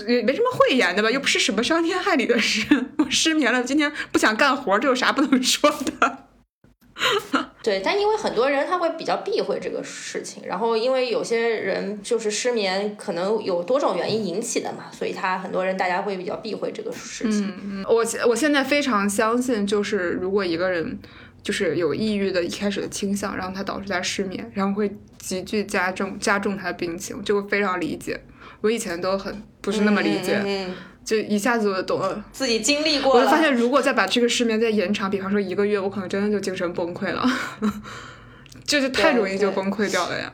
[0.07, 2.65] 也没什么讳言的吧，又不是什么伤天害理的事。
[2.99, 5.69] 我失眠了，今天不想干活，这有啥不能说
[6.01, 6.29] 的？
[7.63, 17.53] 对，但因为很多人他会比较避讳这个事情，然后因为有些人就是失眠，可能有多种原因引起的嘛，所以他很多人大家会比较避讳这个事情。
[17.63, 20.99] 嗯，我我现在非常相信，就是如果一个人
[21.43, 28.19] 就是有抑郁的一开始的倾向，然后他导致他失眠，然后会急剧加重加重他的病情，就会非常理解。
[28.61, 30.41] 我以前都很不是那么理解。
[30.45, 30.75] 嗯
[31.09, 37.27] 就一下子我就懂了，自己经历过我就发现，如果再把这个失眠再延长，比方说一个月，我可能真的就精神崩溃了，
[38.67, 40.31] 就是太容易就崩溃掉了呀。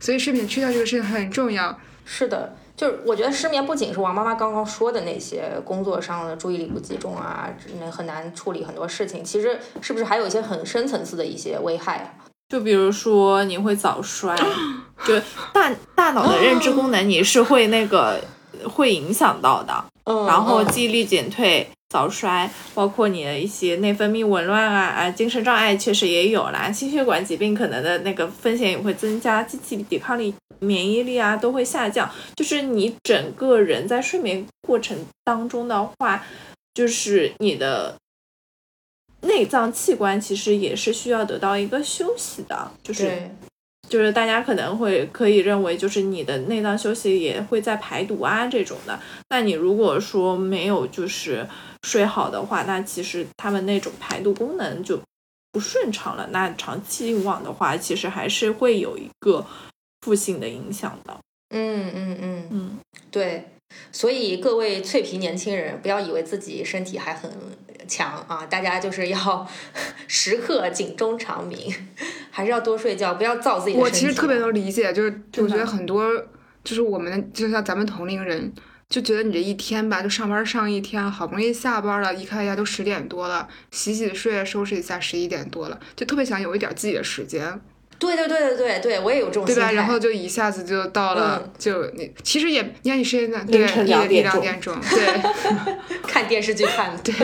[0.00, 1.78] 所以睡眠去掉这个事情很重要。
[2.04, 7.48] 是的，就是我觉得失眠不仅是王妈妈刚刚说的那些工作上的注意力不集中啊，
[7.78, 12.26] 那很难处理很多事情，其实是不是还有一些很深层次的一些危害啊？
[12.48, 14.36] 就比如说你会早衰，
[15.06, 15.20] 就
[15.52, 18.20] 大大脑的认知功能你是会那个
[18.68, 19.84] 会影响到的。
[20.06, 32.08] 然后记忆力减退、早衰，包括你的一些内分泌紊乱啊啊，精神障碍确实也有啦，心血管疾病可能的那个风险也会增加，机体抵抗力、免疫力啊都会下降。
[32.36, 36.24] 就是你整个人在睡眠过程当中的话，
[36.72, 37.96] 就是你的
[39.22, 43.30] 内脏器官其实也是需要得到一个休息的，就是。
[43.88, 48.98] 就是大家可能会可以认为，就是你的内脏休息也会在排毒啊这种的。
[49.30, 51.46] 那你如果说没有就是
[51.82, 55.00] 睡好的话，那其实他们那种排毒功能就
[55.52, 56.28] 不顺畅了。
[56.32, 59.46] 那长期以往的话，其实还是会有一个
[60.00, 61.16] 负性的影响的。
[61.50, 62.78] 嗯嗯嗯嗯，
[63.10, 63.44] 对。
[63.92, 67.30] 所以各位脆皮年轻人，不要以为自己身体还很
[67.88, 68.44] 强啊！
[68.44, 69.48] 大家就是要
[70.06, 71.74] 时刻警钟长鸣，
[72.30, 76.12] 还是要多睡觉，不要造自己的我其实特别能理解，就是我觉得很多
[76.62, 78.52] 就是我们就像咱们同龄人，
[78.88, 87.60] 就觉得你这一天吧，就上班上一天，好不容易下班了，一看一下都十点多了，洗洗睡，收拾一下十一点多了，就特别想有一点自己的时间。
[87.98, 89.72] 对对对对对对，我也有这种对吧？
[89.72, 95.20] 然后就一下子就到了，就你其实也，你看你时间在对一两点钟，对，
[96.06, 96.98] 看电视剧看的。
[97.02, 97.14] 对，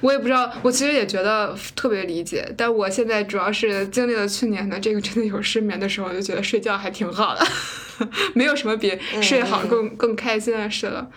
[0.00, 7.46] 我也不知道，我其实也觉得特别理解，但我现在主要是经历了去年的这个真的有失眠的时候，就觉得睡觉还挺好的，
[8.34, 11.08] 没有什么比睡好更更开心的事了，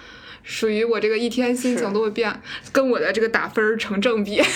[0.43, 2.39] 属于我这个一天心情都会变，
[2.71, 4.41] 跟我的这个打分成正比。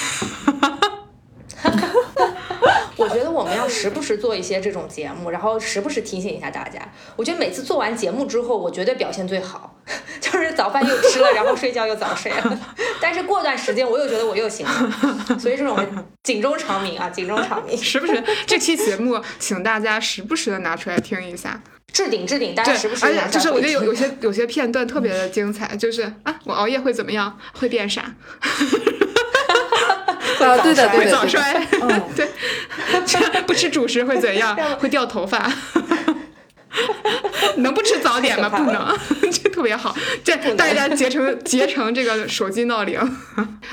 [3.03, 6.79] 我觉得我们要时不时做一些这种节目，然后时不时提醒一下大家。
[7.17, 9.75] 我觉得每次做完节目之后，我绝对表现最好，
[10.21, 12.59] 就是早饭又吃了，然后睡觉又早睡了。
[13.01, 15.77] 但是过段时间我又觉得我又行了，所以这种
[16.23, 17.77] 警钟长鸣啊，警钟长鸣。
[17.77, 23.05] 时不时这期节目，请大家时不时的拿出来听一下，置顶置顶，大家时不时。
[23.05, 27.37] 而且就是我觉得有有些有些片段特别的精彩，就是啊，我熬夜会怎么样？
[27.53, 28.15] 会变傻。
[31.09, 32.27] 早衰，嗯， 对，
[33.47, 34.55] 不吃主食会怎样？
[34.79, 35.51] 会掉头发。
[37.57, 38.49] 能不吃早点吗？
[38.49, 38.97] 不能，
[39.31, 42.99] 这特别好，这大家结成结成这个手机闹铃。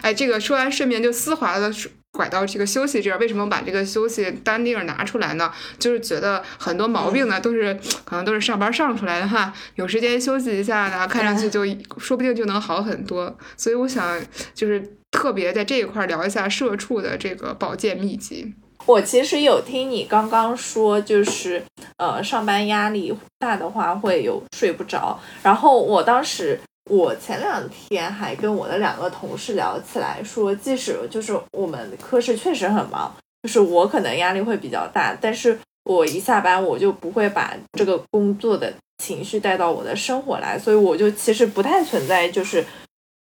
[0.03, 1.73] 哎，这个说完睡眠就丝滑的
[2.13, 3.19] 拐到这个休息这儿。
[3.19, 5.53] 为什么把这个休息单丁拿出来呢？
[5.79, 11.65] 就是觉得很多毛病呢都是可能都是上班上出来的哈，有时间休息一下呢，看上去就
[11.99, 13.37] 说不定就能好很多。
[13.57, 14.21] 所以我想
[14.55, 14.97] 就是。
[15.13, 18.55] 特别在这一块聊一下社畜的这个保健秘籍。
[18.87, 21.61] 我其实有听你刚刚说，就是
[21.97, 25.19] 呃，上班压力大的话会有睡不着。
[25.43, 26.61] 然后我当时，
[26.91, 33.15] 我前两天还跟我的两个同事聊起来，说即使就是我们科室确实很忙，
[33.45, 42.65] 就是我可能压力会比较大，但是我一下班我就不会把这个工作的情绪带到我的生活来，所以我就其实不太存在就是。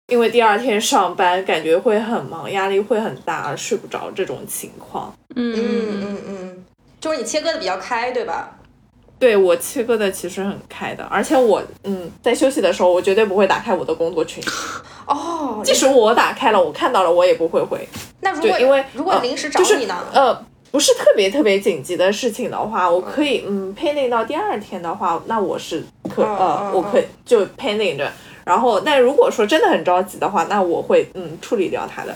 [0.08, 5.14] 因为第二天上班感觉会很忙，压力会很大而，睡不着这种情况。
[5.36, 6.64] 嗯嗯嗯嗯，
[7.00, 8.58] 就是你切割的比较开，对吧？
[9.22, 14.42] 对我切割的其实很开的，而且我嗯，在休息的时候，我绝对不会打开我的工作群。
[15.06, 17.86] 哦，即使我打开了，我看到了，我也不会回。
[18.22, 19.96] 那如果因为如果临时找你呢？
[20.12, 28.10] 呃，不是特别特别紧急的事情的话，我可以嗯 pending 到第二天的话，那我是可呃，我可以就 pending 着。
[28.44, 32.12] 然后，那如果说真的很着急的话，那我会嗯处理掉它的，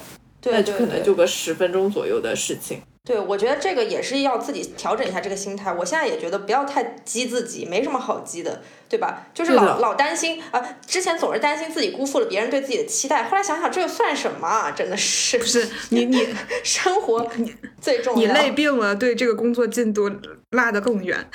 [0.46, 2.82] 那就可能就个十分钟左右的事情。
[3.07, 5.72] 对，我觉得这个也是要自己调整一下这个心态。
[5.72, 9.28] 我现在也觉得不要太激自己，没什么好激的，对吧？
[9.32, 14.72] 就是老老担心啊，之前总是担心自己辜负了别人对自己的期待，后来想想这又算什么啊？
[14.72, 16.26] 真的是不是你你
[16.64, 20.11] 生活你最重要，你累病了，对这个工作进度
[20.50, 21.30] 落得更远。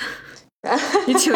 [1.06, 1.32] 你请，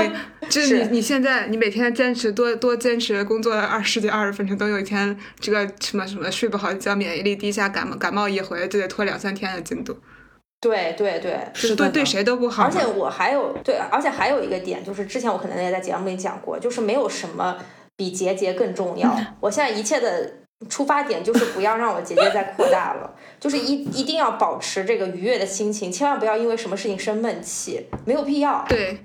[0.51, 9.99] 就 是你你现在你每天坚持多多坚持工作二十几二十分钟，等有一天这个什么什么睡不好觉，免疫力低下，感冒感冒一回就得拖两三天的进度。
[10.67, 12.65] 对对对，是对对谁都不好。
[12.65, 17.57] 而且我还有对，而且还有一个点，就是之前我可能也在节目里讲过，就是没有什么
[17.97, 19.17] 比结节更重要。
[19.41, 20.33] 我现在一切的
[20.69, 28.65] 出发点就是不要让我结节再扩大了，就是一一定要保持这个愉悦的心情，千万不要因为什么事情生闷气，没有必要。
[28.69, 28.99] 对。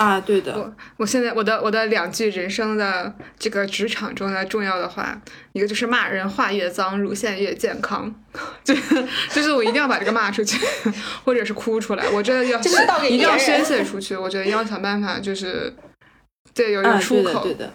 [0.00, 5.20] 啊，对的，我我现在我的我的两句人生的这个职场中的重要的话，
[5.52, 8.10] 一个就是骂人话越脏，乳腺越健康，
[8.64, 8.74] 就
[9.30, 10.58] 就是我一定要把这个骂出去，
[11.22, 12.58] 或者是哭出来，我真的要
[13.04, 15.70] 一定要宣泄出去，我觉得要想办法就是
[16.54, 17.70] 对有一个出口，对的。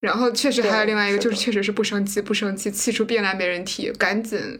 [0.00, 4.58] 然后确实还有另外一个就是确实是不生气，不生气，气出病来没人提，赶紧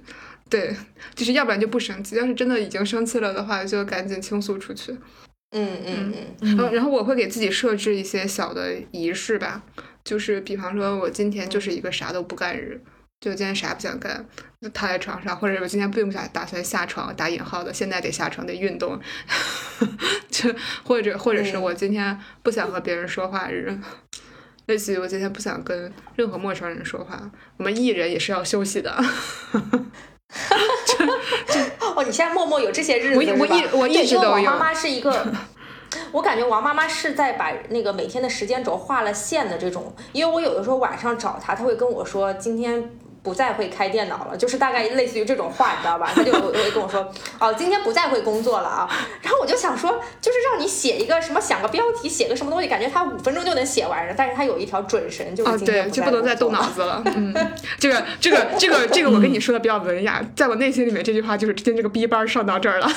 [0.51, 0.77] 对，
[1.15, 4.95] 就是要不然就不生气，要是真的已经生气了的话，就赶紧倾诉出去。
[5.53, 9.63] 嗯嗯嗯，然后然后我会给自己设置一些小的仪式吧，
[10.03, 12.81] 就是比方说我今天就是一个啥都不干日，
[13.21, 14.27] 就今天啥不想干，
[14.63, 18.99] 就躺在床上，或者我今天并不想打算下床，打引号的，现在得下床得运动，
[20.31, 23.79] 就或者或者是我今天不想和别人说话日，
[24.67, 29.05] 类似于我今天不想跟任何陌生人说话，我们艺人也是要休息的。
[31.95, 34.31] 哦，你现在默默有这些日子我我一我一直都有。
[34.31, 35.27] 王妈妈是一个，
[36.13, 39.95] 我感觉王妈妈是在把那个每天的时间轴画了线的这种。
[40.13, 42.91] 因为我有的时候晚上找她，她会跟我说今天。
[43.23, 46.11] 不再会开电脑了，就是大概类似于这种话，你知道吧？
[46.15, 47.09] 他就会跟我说，
[47.39, 48.89] 哦，今天不再会工作了啊。
[49.23, 54.13] 然后我就想说，就是让你写一个什么，想个标题，写个什么东西，感觉他五分钟就能写完。
[54.17, 57.01] 但是他有一条准绳，就是今天不就不能再动脑子了。
[57.07, 57.33] 嗯，
[57.79, 62.91] 这个这个这个这个，我跟你说的比较文雅，在我内心里面，这句话就是今天这个逼班上到这儿了。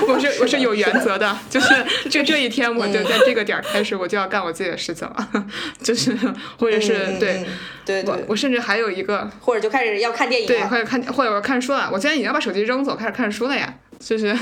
[0.08, 1.68] 我是我是有原则的， 就是
[2.08, 5.46] 就这一天，我就在这个点儿开始，我就要干我自己的事情了，
[5.82, 6.16] 就是
[6.58, 7.46] 或者是对
[7.84, 14.36] 对我我甚至还有一个，或者就开始要看电影，对，或者看或者我看书了，我现在已经要把手机扔走，开始看书了呀，就是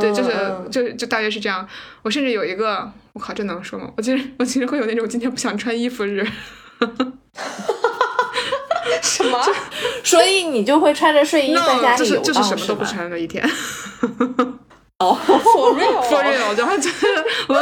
[0.00, 0.32] 对，就是
[0.70, 1.66] 就就大约是这样。
[2.02, 3.90] 我甚至有一个，我靠，这能说吗？
[3.96, 6.26] 我其实我其实会有那种今天不想穿衣服日。
[9.02, 9.44] 什么？
[10.04, 13.44] 所以你就会穿着睡衣在家里游荡，是什么都不穿的一天。
[14.98, 17.06] 哦，for real，for real，然后就是
[17.48, 17.54] 我，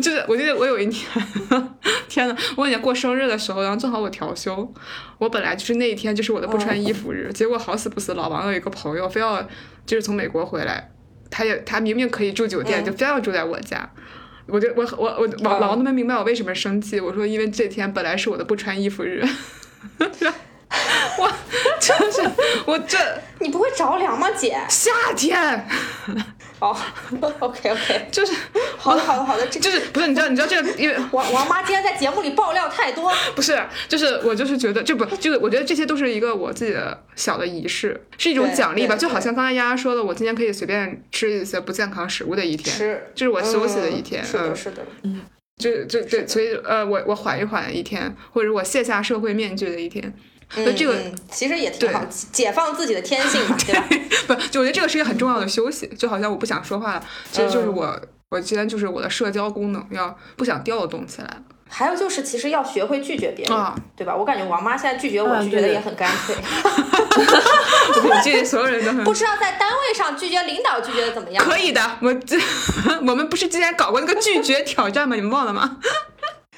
[0.00, 1.04] 就是我记得我有一年，
[2.08, 4.72] 天呐，我那年过生日的时候，然后正好我调休，
[5.18, 9.42] 我本来就是那一天就是我的不穿衣服日，结果好死不死，老王有一个朋友非要
[9.84, 10.90] 就是从美国回来，
[11.30, 13.90] 他也他明明可以住酒店，就非要住在我家。
[14.46, 19.22] 我就我我我老老王都没明白我为什么生气，我说因为这天本来是我的不穿衣服日。
[21.18, 21.30] 我
[21.78, 22.22] 真是
[22.64, 22.96] 我这，
[23.40, 24.58] 你不会着凉吗，姐？
[24.68, 25.68] 夏天。
[26.60, 26.76] 哦，
[27.40, 28.32] OK OK，就是
[28.76, 45.22] 好的好的好的，就是不是你知道你知道这个因为王王妈今天在节目里爆料太多，不是就是我就是觉得这不这个我觉得这些都是一个我自己的小的仪式，是一种奖励吧，就好像刚才丫丫说的，我今天可以随便吃一些不健康食物的一天，是，这是我休息的一天，是的是的，嗯。
[45.60, 50.10] 就就对，所以呃，我我缓一缓一天，或者我卸下社会面具的一天，
[50.56, 50.96] 那这个
[51.30, 53.84] 其实也挺好，解放自己的天性嘛， 对吧？
[54.26, 61.42] 不，就我觉得这个是一个很重要的休息，就好像我不想说话了，其实就是我我今天就是我的社交功能要不想调动起来了。
[61.72, 64.16] 还有就是，其实要学会拒绝别人，对吧？
[64.16, 66.34] 我感觉王妈现在拒绝我，拒绝的也很干脆。
[68.02, 69.04] 我拒绝所有人都很。
[69.04, 71.44] 不知道在单位上拒绝领导拒绝的怎么样？
[71.44, 72.36] 可以的，我这
[73.06, 75.14] 我们不是之前搞过那个拒绝挑战吗？
[75.14, 75.76] 你们忘了吗？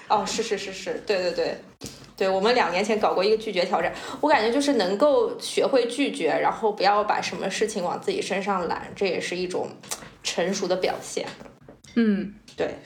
[0.08, 1.62] 哦，是是是是，对对对，
[2.22, 3.92] 对我们两年前搞过一个拒绝挑战。
[4.20, 9.68] 我感觉就是能够学会拒绝，然后不要把什么事情往自己身上揽，这也是一种
[10.22, 11.26] 成熟的表现。
[11.96, 12.76] 嗯，对，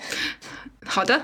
[0.87, 1.20] 好的。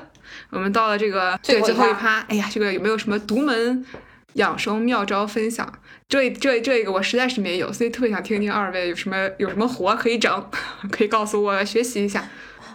[0.50, 3.86] 我们到了这个最最后一趴，哎呀，这个有没有什么独门
[4.34, 5.72] 养生妙招分享？
[6.06, 10.50] 这这这个我实在是没有，所以特别想听听二位有什么有什么活可以整，
[10.92, 12.28] 可以告诉我学习一下。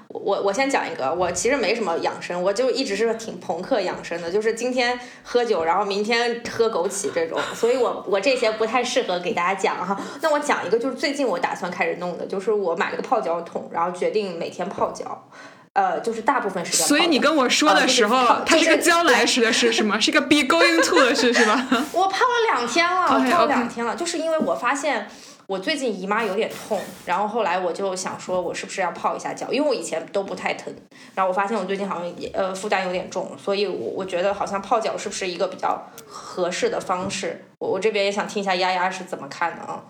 [0.09, 9.99] 我我先讲一个，我其实没什么养生，我就一直是挺朋克养生的，就是今天喝酒，然后明天喝枸杞这种，所以我我这些不太适合给大家讲哈。
[10.21, 15.27] 那我讲一个，就是最近我打算开始弄的，就是我买了个泡脚桶，然后决定每天泡脚。
[15.73, 16.87] 呃，就是大部分时间。
[16.87, 19.99] 所以你跟我说的时候，它是个将来时的事是吗？
[19.99, 21.67] 是一个 be going to 的事是吧？
[21.93, 25.07] 我泡了两天了，泡了两天了，就是因为我发现
[25.47, 29.47] 我最近姨妈有点痛，然后后来我就想说，我是不是要泡一下脚？
[29.51, 30.73] 因为我以前都不太疼，
[31.15, 37.45] 然后我发现我最近好像也呃负担有点重，所以我我觉得好像泡脚是不是一个比较合适的方式？
[37.59, 39.81] 我我这边也想听一下丫丫是怎么看的啊？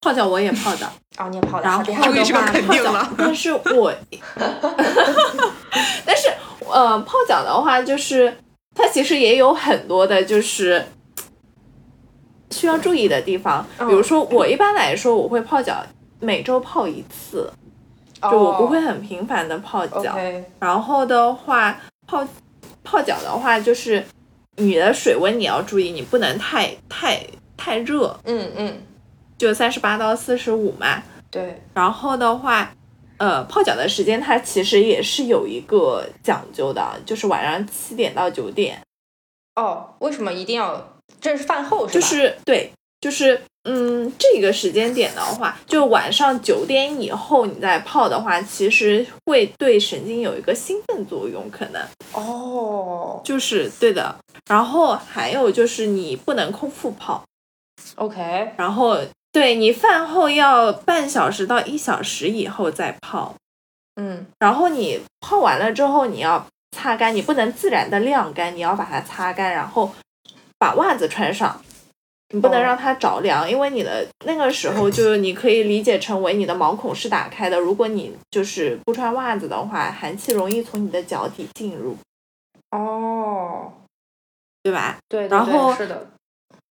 [0.00, 2.12] 泡脚我也泡的，哦，你也泡的，然后的话泡
[2.74, 3.94] 脚，但是我，
[6.04, 6.28] 但是
[6.68, 8.36] 呃，泡脚的话，就是
[8.74, 10.84] 它其实也有很多的，就是
[12.50, 15.84] 需要注意的地方，比如说我一般来说我会泡脚，
[16.18, 17.50] 每周泡一次，
[18.22, 20.16] 就我不会很频繁的泡脚。
[20.58, 22.26] 然后的话，泡
[22.82, 24.04] 泡脚的话，就是
[24.56, 27.24] 你的水温你要注意，你不能太太
[27.56, 28.18] 太热。
[28.24, 28.82] 嗯嗯，
[29.38, 31.02] 就三十八到四十五嘛。
[31.30, 31.62] 对。
[31.74, 32.72] 然后的话，
[33.18, 38.80] 呃，泡脚的时间它其实也是有一个讲究的，就是晚上七点到九点。
[39.54, 40.96] 哦，为什么一定要？
[41.20, 42.00] 这是饭后是吧？
[42.00, 51.82] 就是对，就是嗯，这个时间点的话，就晚上九点以后你再泡的话，其实会对神经有一个兴奋作用，可能
[52.12, 54.16] 哦，就是对的。
[54.48, 57.22] 然后还有就是你不能空腹泡
[57.96, 58.52] ，OK。
[58.56, 58.98] 然后
[59.30, 63.34] 对你饭后要半小时到一小时以后再泡，
[63.96, 64.26] 嗯。
[64.38, 69.90] 然后你泡完了之后，你要擦干，你不能自然的晾干，你要把它擦干，然后。
[70.60, 71.58] 把袜子穿上，
[72.34, 77.58] 你不能让它着凉，因为你的那个时候就你可以理解成为你的毛孔是打开的。
[77.58, 81.96] 如果你就是不穿袜子的话，寒气容易从你的脚底进入。
[82.72, 83.72] 哦，
[84.62, 84.98] 对吧？
[85.08, 86.06] 对，然后是的，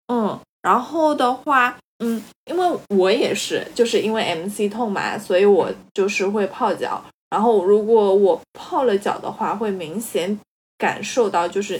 [0.08, 7.04] 嗯，然后的话，嗯，因为我也是，就是因为 M C 痛嘛，所以我就是会泡脚。
[7.28, 10.40] 然后如果我泡了脚的话，会明显
[10.78, 11.78] 感受到就是。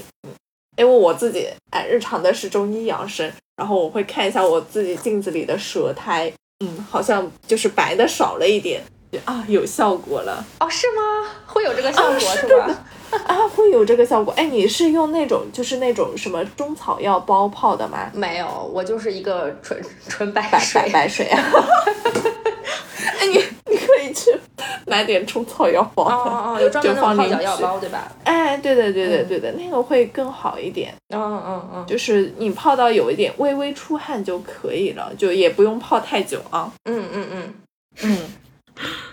[0.77, 6.33] 因为我自己哎，日常的是中医养生，然后我会看一下我自己镜子里的舌苔，
[6.64, 8.83] 嗯，好像就是白的少了一点，
[9.25, 10.45] 啊，有效果了。
[10.61, 11.31] 哦，是吗？
[11.47, 12.85] 会有这个效果是吧？
[13.27, 14.35] 啊，会有这个效果。
[14.37, 18.11] 哎，你是用那种就是那种什么中草药包泡的吗？
[18.12, 21.41] 没有，我就是一个纯纯白白白白水啊。
[23.20, 23.41] 哎，你
[24.05, 24.31] 以去
[24.87, 28.13] 买点中草药包，哦哦哦，有专门的泡脚药包对吧？
[28.25, 30.95] 哎，对的对的对的，那个会更好一点。
[31.15, 36.71] 嗯嗯嗯，就是你泡到有一点微微出汗就可以了，就也不用泡太久啊。
[36.85, 37.55] 嗯嗯嗯
[38.03, 38.19] 嗯，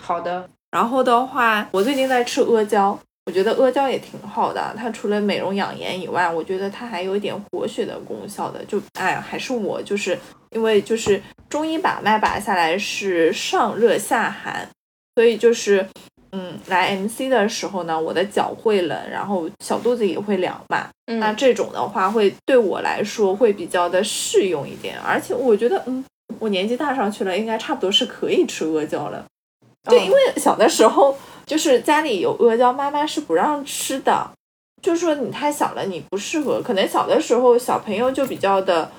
[0.02, 0.48] 好的。
[0.72, 2.98] 然后的话，我最近在吃阿胶。
[3.28, 8.66] 我觉得阿胶也挺好的，它除了美容养颜以外，我觉得它还有一点活血的功效的。
[8.66, 10.18] 就哎，还是我就是
[10.50, 14.68] 因为就是中医把脉把下来是上热下寒，
[15.16, 15.86] 所以就是
[16.32, 20.88] 嗯，来 MC 的时候呢，我的脚会冷，然后小肚子也会凉嘛。
[21.20, 26.04] 那这种的话会对我来说会比较的适用一点，而且我觉得嗯，
[26.40, 29.26] 我年纪大上去了，应该差不多是可以吃阿胶了。
[29.84, 31.16] 对，因为小的时候。
[31.44, 34.32] 就是家里有阿胶，妈妈是不让吃的，
[34.82, 36.62] 就说你太小了，你不适合。
[36.62, 38.90] 可能小的时候小朋友就比较的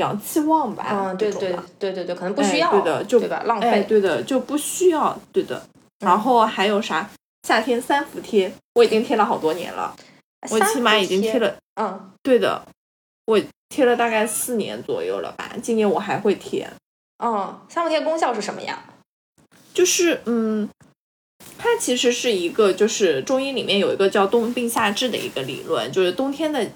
[0.00, 0.88] 阳气旺吧。
[0.90, 2.70] 嗯，对对对对对，可能不需要。
[2.72, 3.42] 对的，就对吧？
[3.46, 3.84] 浪费。
[3.88, 5.16] 对的，就不需要。
[5.32, 5.62] 对的。
[6.00, 7.08] 然后还有啥？
[7.46, 9.94] 夏天三伏贴，我已经贴了好多年了。
[10.50, 11.56] 我起码已经贴了。
[11.80, 12.66] 嗯，对的，
[13.26, 15.52] 我贴了大概四年左右了吧。
[15.62, 16.68] 今年我还会贴。
[17.22, 18.82] 嗯，三伏贴功效是什么呀？
[19.72, 20.68] 就是嗯。
[21.56, 26.66] 它其实是一个，就是中医里面有一个叫冬病夏治的一个理论，就是冬天的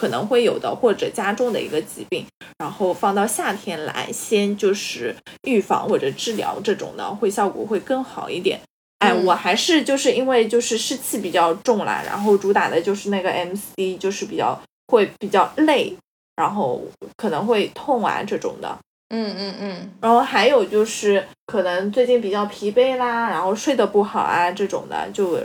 [0.00, 2.24] 可能会有的或者加重的一个疾病，
[2.56, 8.58] 然后放到夏天来，先就是预防或者治疗这种的，会效果会更好一点。
[9.00, 15.94] 哎，我还是就是因为就是湿气比较重啦，然后主打的就是那个 MC，就是比较会比较累，
[16.34, 16.80] 然后
[17.18, 18.78] 可能会痛啊这种的。
[19.10, 25.38] 嗯嗯嗯，然后还有就是可能最近比较疲惫啦，然后睡得不好啊这种的，就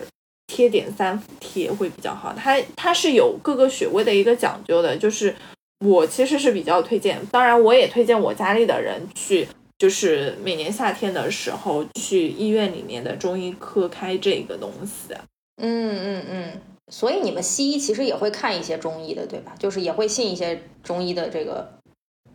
[0.47, 2.34] 贴点三伏贴会比较好。
[2.38, 5.35] 它它是有各个穴位的一个讲究的，就是
[5.80, 9.47] 我其实是比较推荐，当然我也推荐我家里的人去，
[9.77, 15.13] 就是每年夏天的时候去医院里面的中医科开这个东西。
[15.61, 16.61] 嗯嗯嗯，
[16.91, 19.53] 所以你们西医其实也会看一些中医的，对吧？
[19.57, 21.72] 就是也会信一些中医的这个。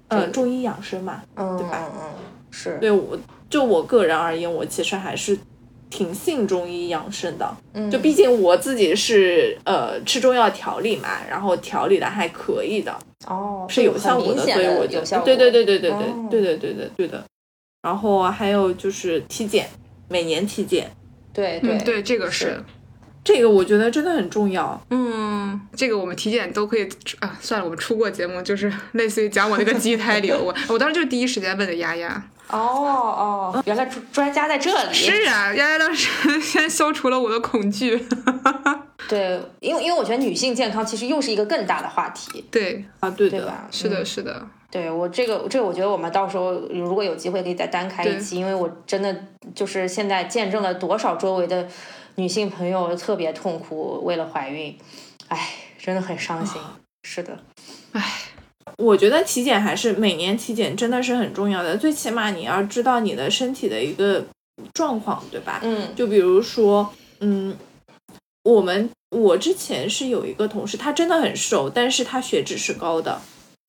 [0.08, 1.88] 嗯，中医养生嘛，对吧？
[1.94, 2.14] 嗯嗯，
[2.50, 3.16] 是对我
[3.48, 5.38] 就我个人而言，我其实还是
[5.90, 7.56] 挺信中医养生的。
[7.90, 12.96] 就毕竟我自己是呃吃中药调理嘛然后调理的还可以的。
[13.26, 15.90] 哦是有效果的所以我就对对对对对对
[16.30, 17.22] 对对对对对的
[17.82, 19.68] 然后还有就是体检
[20.08, 20.90] 每年体检
[21.32, 22.62] 对对对这个是
[23.22, 24.80] 这个我觉得真的很重要。
[24.90, 26.88] 嗯，这个我们体检都可以
[27.18, 27.36] 啊。
[27.40, 32.22] 算了，我们出过节目，就是类似于讲我那个畸胎瘤，我我当时就是第一时间问的丫丫。
[32.48, 34.94] 哦哦，原来专专家在这里。
[34.94, 36.08] 是啊，丫丫当时
[36.40, 38.04] 先消除了我的恐惧。
[39.08, 42.44] 对，因为因为我觉得女性健康其实又是一个更大的话题。
[42.50, 43.68] 对啊，对对吧？
[43.70, 44.44] 是的，是的。
[44.70, 49.14] 对我这个这个，我觉得我们到时候如果有机会可以再单开一期，因为我真的
[49.54, 51.68] 就是现在见证了多少周围的。
[52.20, 54.76] 女性朋友特别痛苦，为了怀孕，
[55.28, 56.60] 哎，真的很伤心。
[57.02, 57.38] 是的，
[57.92, 58.02] 哎，
[58.76, 64.22] 我觉得体检还是每年体检真的是很重要的，最起码你要知道你的身体的一个
[64.74, 65.60] 状况，对吧？
[65.62, 67.56] 嗯就比如说，嗯，
[68.42, 73.18] 我们我之前是有一个同事，他真的很瘦，但是他血脂是高的，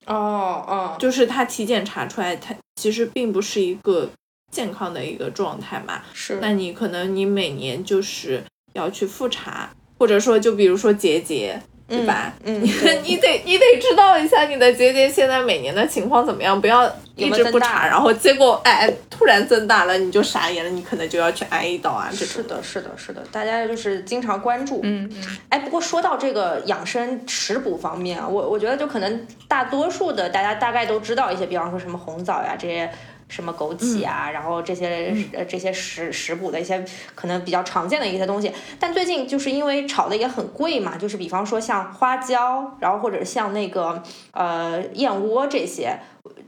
[0.08, 4.10] 哦哦，就是他体检查出来，他其实并不是一个
[4.52, 6.02] 健康的一个状态嘛。
[6.14, 12.34] 是那你可能你每年就是要去复查，或者说就比如说结节，对吧？
[12.44, 12.72] 嗯， 你
[13.04, 22.10] 你得你得知道一下你的结节现在每年的情况怎么样，不要一直不查，然后结果哎突然增大了，你就傻眼了，你可能就要去挨一刀啊。
[22.10, 24.80] 这种是的，是的，是的，大家就是经常关注。
[24.84, 32.90] 嗯嗯，哎，不过说到这个养生食补方面啊，我我觉得就可能大多数的大家大概都知道一些，比方说什么红枣呀这些。
[33.32, 36.86] 什么枸杞啊，然后这些呃这些食食补的一些
[37.16, 44.04] 可能比较常见的一些东西，但最近就是因为炒的也很贵嘛，就是比方说像花椒，然后或者像那个
[44.34, 45.98] 呃燕窝这些，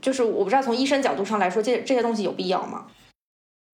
[0.02, 2.86] 就是我不知道从医生角度上来说，这这些东西有必要吗？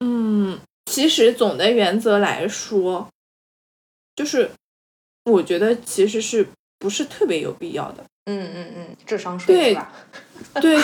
[0.05, 3.09] 嗯，其实总的原则来说，
[4.15, 4.51] 就是
[5.25, 6.47] 我觉得其实是
[6.79, 8.05] 不是特别有必要的。
[8.27, 9.93] 嗯嗯嗯，智商税对是吧？
[10.61, 10.79] 对，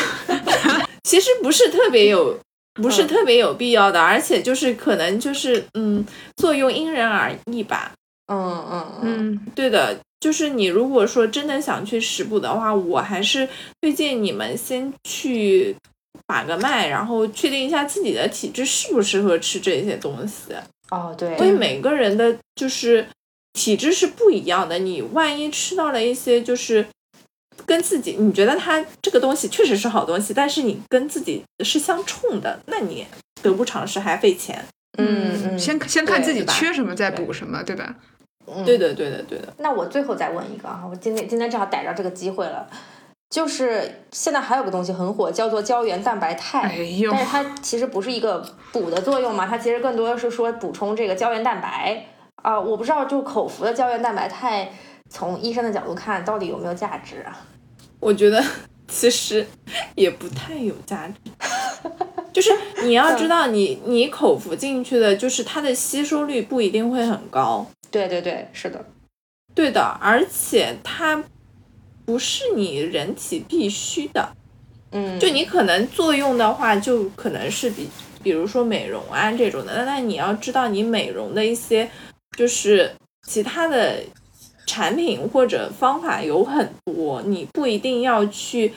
[1.06, 2.36] 其实不是特别有，
[2.74, 6.04] 不是嗯特别有必要的，而且就是可能就是嗯，
[6.36, 7.92] 作用因人而异吧。
[8.26, 13.48] 嗯嗯嗯嗯，对的，就是你如果说真的想去食补的话，我还是
[13.80, 15.76] 推荐你们先去
[16.26, 20.52] 把个脉，然后确定一下自己的体质适不适合吃这些东西。
[20.90, 23.06] 哦对，因为每个人的就是
[23.52, 26.84] 体质是不一样的，你万一吃到了一些就是
[27.66, 33.06] 跟自己你觉得它这个东西确实是好东西，但是你跟自己是相冲的，那你
[33.42, 34.64] 得不偿失还费钱。
[34.98, 37.94] 嗯嗯，先先看自己缺什么，再补什么，对吧？
[38.46, 39.52] 嗯对的，对的，对的。
[39.58, 42.66] 那我最后再问一个啊，我今天今天正好逮着这个机会了，
[43.28, 46.60] 就是现在还有个东西很火，叫做胶原蛋白肽。
[46.60, 52.06] 哎呦但是它其实不是一个补的作用嘛，它其实更多的是说补充这个胶原蛋白
[52.42, 54.70] 啊、我不知道就口服的胶原蛋白肽，
[55.10, 57.36] 从医生的角度看到底有没有价值啊？
[58.00, 58.42] 我觉得
[58.88, 59.46] 其实
[59.94, 61.30] 也不太有价值。
[62.32, 62.50] 就是
[62.82, 67.66] 你要知道你，你口服进去的，就是它的吸收率不一定会很高。
[67.90, 68.84] 对对对，是的，
[69.54, 71.24] 对的，而且它
[72.04, 74.36] 不是你人体必须的。
[74.92, 77.88] 嗯，就你可能作用的话，就可能是比，
[78.22, 79.74] 比如说美容啊这种的。
[79.74, 81.90] 那那你要知道，你美容的一些
[82.36, 82.94] 就是
[83.26, 83.98] 其他的
[84.66, 88.72] 产品或者方法有很多，你不一定要去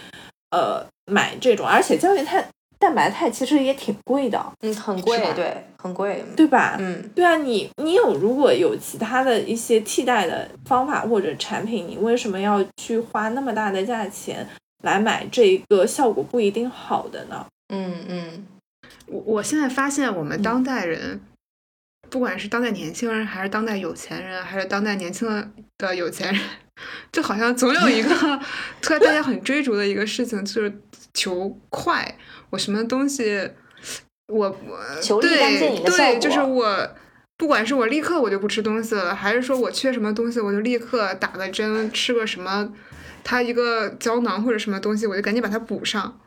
[0.52, 2.48] 呃买这种，而且胶原肽
[2.80, 6.78] 蛋白肽其实也挺贵的，嗯，很贵，对，很贵，对吧？
[6.80, 14.48] 嗯对啊，你你有如果有其他的一些替代的方法或者产品，你为什么要去花那么大的价钱
[14.84, 17.46] 来买这个效果不一定好的呢？
[17.74, 18.48] 嗯嗯，
[19.08, 21.20] 我我现在发现，我们当代人，
[22.10, 25.28] 不管是当代年轻人，还是当代有钱人，还是当代年轻
[25.78, 26.42] 的有钱人，
[27.12, 28.10] 就好像总有一个
[28.82, 30.82] 特大家很追逐的一个事情，就是
[31.14, 32.18] 求快。
[32.50, 33.50] 我什么东西，
[34.28, 36.96] 我我对对，就是我。
[37.38, 42.70] 不管是我立刻我就不吃东西了，还是说我缺什么东西，我就立刻打个针吃个什么，
[43.24, 46.20] 它一个胶囊或者什么东西，我就赶紧把它补上。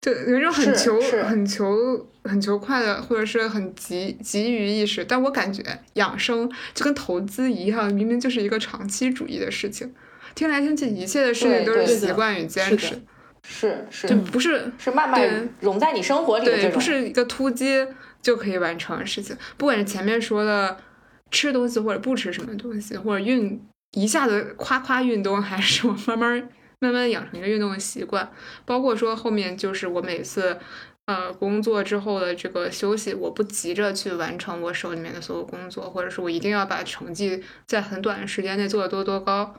[0.00, 0.98] 就有一种很求、
[1.28, 5.04] 很求、很求快的，或者是很急急于意识。
[5.04, 5.62] 但我感觉
[5.94, 9.92] 养生就跟投资一样，明明就是一个长期主义的事情。
[10.34, 13.00] 听来听去，一切的事情都是习惯与坚持是的，
[13.42, 17.86] 是是就不是是慢慢融在你生活里的对，种，不是一个突击
[18.22, 19.36] 就可以完成的事情。
[19.58, 20.78] 不管是前面说的
[21.30, 23.60] 吃东西或者不吃什么东西，或者运
[23.92, 28.30] 一下子夸夸运动，还是我慢慢慢慢养成一个运动的习惯。
[28.64, 30.58] 包括说后面就是我每次
[31.06, 39.54] 呃工作之后的这个休息，我不急着去完成我手里面的所有工作，或者是我一定要把成绩在很短的时间内做得多多高。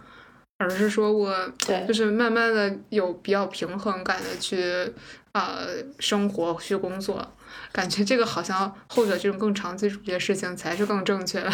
[0.60, 4.64] 而是说我对就是慢慢的有比较平衡感的去
[5.34, 5.68] 呃
[6.00, 7.36] 生活去工作，
[7.72, 11.52] 感觉这个好像后者这种更长期主义的事情才是更正确的。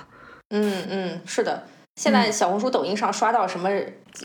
[0.50, 1.62] 嗯嗯，是的。
[2.00, 3.68] 现在小红书、抖音上刷到什么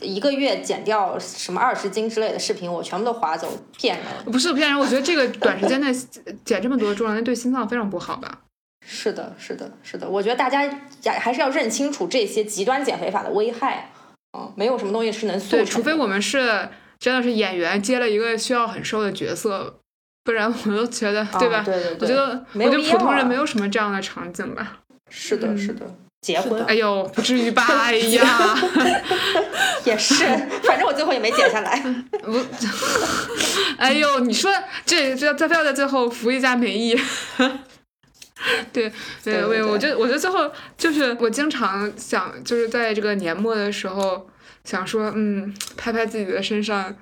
[0.00, 3.46] 一个月减掉什么二十斤之类的视频，我全部都划走，
[3.76, 4.32] 骗人。
[4.32, 5.92] 不是骗人，我觉得这个短时间内
[6.42, 8.40] 减这么多重量，那对心脏非常不好吧？
[8.82, 10.08] 是的，是的，是的。
[10.08, 10.66] 我觉得大家
[11.20, 13.92] 还是要认清楚这些极端减肥法的危害。
[14.32, 19.78] 嗯，没有什么东西是能速对，除非我们是真的是演员接了一个需要很瘦的角色，
[20.24, 21.58] 不然我都觉得，对吧？
[21.58, 24.78] 啊对对对，我觉得，我觉得普通人没有什么这样的场景吧。
[25.10, 25.86] 是的，嗯是的。
[26.26, 26.60] 结婚。
[26.64, 27.64] 哎呦，不至于吧？
[27.70, 28.58] 哎呀，
[29.86, 30.24] 也是，
[30.64, 31.78] 反正我最后也没减下来。
[32.20, 32.44] 不，
[33.78, 34.50] 哎呦，你说
[34.84, 37.00] 这这再非要在最后扶一下美意。
[38.72, 38.92] 对
[39.22, 44.28] 对，我我觉得我觉得最后就是我经常想，就是在这个年末的时候
[44.64, 46.92] 想说，嗯，拍拍自己的身上。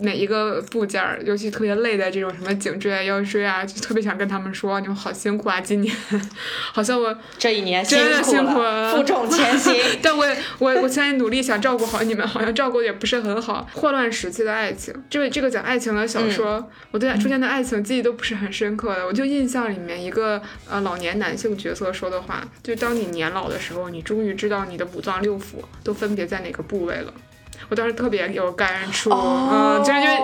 [0.00, 5.60] 哪一个部件儿，尤其特别累的这种什么颈椎啊、腰椎啊，就特别想跟他们说，你们好辛苦啊！
[5.60, 5.94] 今年，
[6.72, 9.74] 好像我这一年真的辛苦了，负重前行。
[10.02, 10.24] 但我
[10.58, 13.68] 我我现在努力想照顾好你们，好像照顾也不是很好。
[13.74, 19.06] 霍乱时期的爱情，这个这个讲爱情的小说，我对出现的爱情记忆都不是很深刻的。
[19.06, 27.12] 我就印象里面一个呃老年男性角色说的话，就当你年老的时候，你终于知道你的五脏六腑都分别在哪个部位了。
[27.70, 30.18] 我当时特别有感触，嗯，就是因为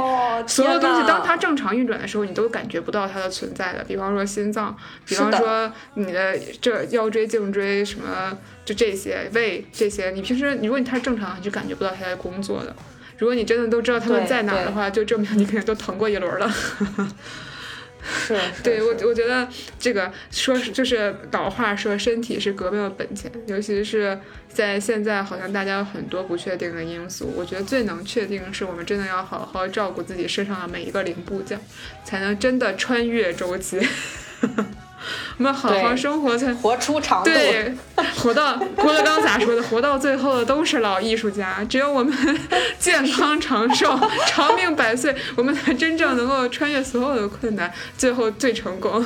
[0.47, 3.85] 所有东西，当它正常运转的时候，你都感觉不到它的存在的。
[3.85, 12.75] 比方说心脏，比方说你的这腰椎、颈椎什么，就这些胃这些，你平时如果你它正常，你就感觉不到它在工作的。
[13.19, 16.53] 如果你真的都知道它们在哪儿的话，就证明你肯定都疼过一轮了。
[18.27, 24.19] 是，对我我觉得这个说就是老话说身体是革命的本钱，尤其是
[24.49, 31.59] 在现在好像大家有很多不确定的因素，我觉得最能确定是我们真的要好好照顾自己身上的每一个零部件，
[32.05, 33.81] 才能真的穿越周期。
[35.39, 37.31] 我们好好生活才活出长度。
[37.31, 37.75] 对，
[38.23, 39.63] 活到郭德纲咋说的？
[39.65, 41.63] 活到最后的都是老艺术家。
[41.69, 42.13] 只有我们
[42.79, 49.05] 健康长寿、 长命百岁，我们才真正能够穿越所有的困难，最后最成功。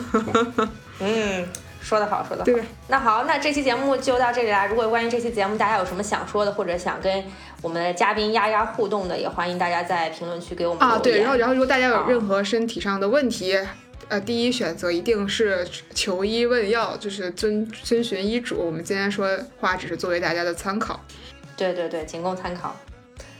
[1.00, 1.48] 嗯，
[1.80, 2.60] 说得好，说得好。
[2.86, 4.66] 那好，那这期节目就到这里啦。
[4.66, 7.24] 如果关于这期节目大家有什么想说的，或者想跟
[7.60, 10.96] 我们的嘉宾丫丫互动的，也欢迎大家在评论区给我们啊。
[11.02, 13.58] 对，然后然后如果大家有任何身体上的问题。
[14.10, 18.56] 呃，第一选择一定是求医问药，就是遵遵循医嘱。
[18.58, 20.98] 我们今天说话只是作为大家的参考。
[21.56, 22.74] 对对对，仅供参考。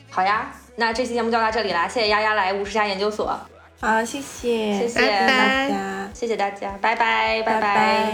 [0.09, 3.37] 好呀，那这期节目就到这里啦，谢谢丫丫来五十家研究所。
[3.81, 8.13] 好，谢谢，谢谢大家，谢谢大家，拜拜，拜拜。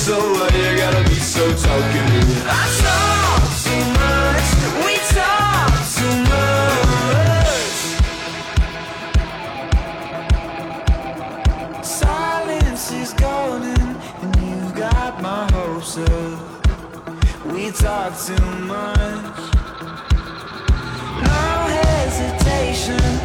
[0.00, 4.48] So what you gotta be so talkative I talk too much,
[4.84, 7.74] we talk too much.
[11.84, 16.38] Silence is golden and you've got my hopes up.
[17.52, 19.38] We talk too much.
[21.28, 21.44] No
[21.76, 23.19] hesitation,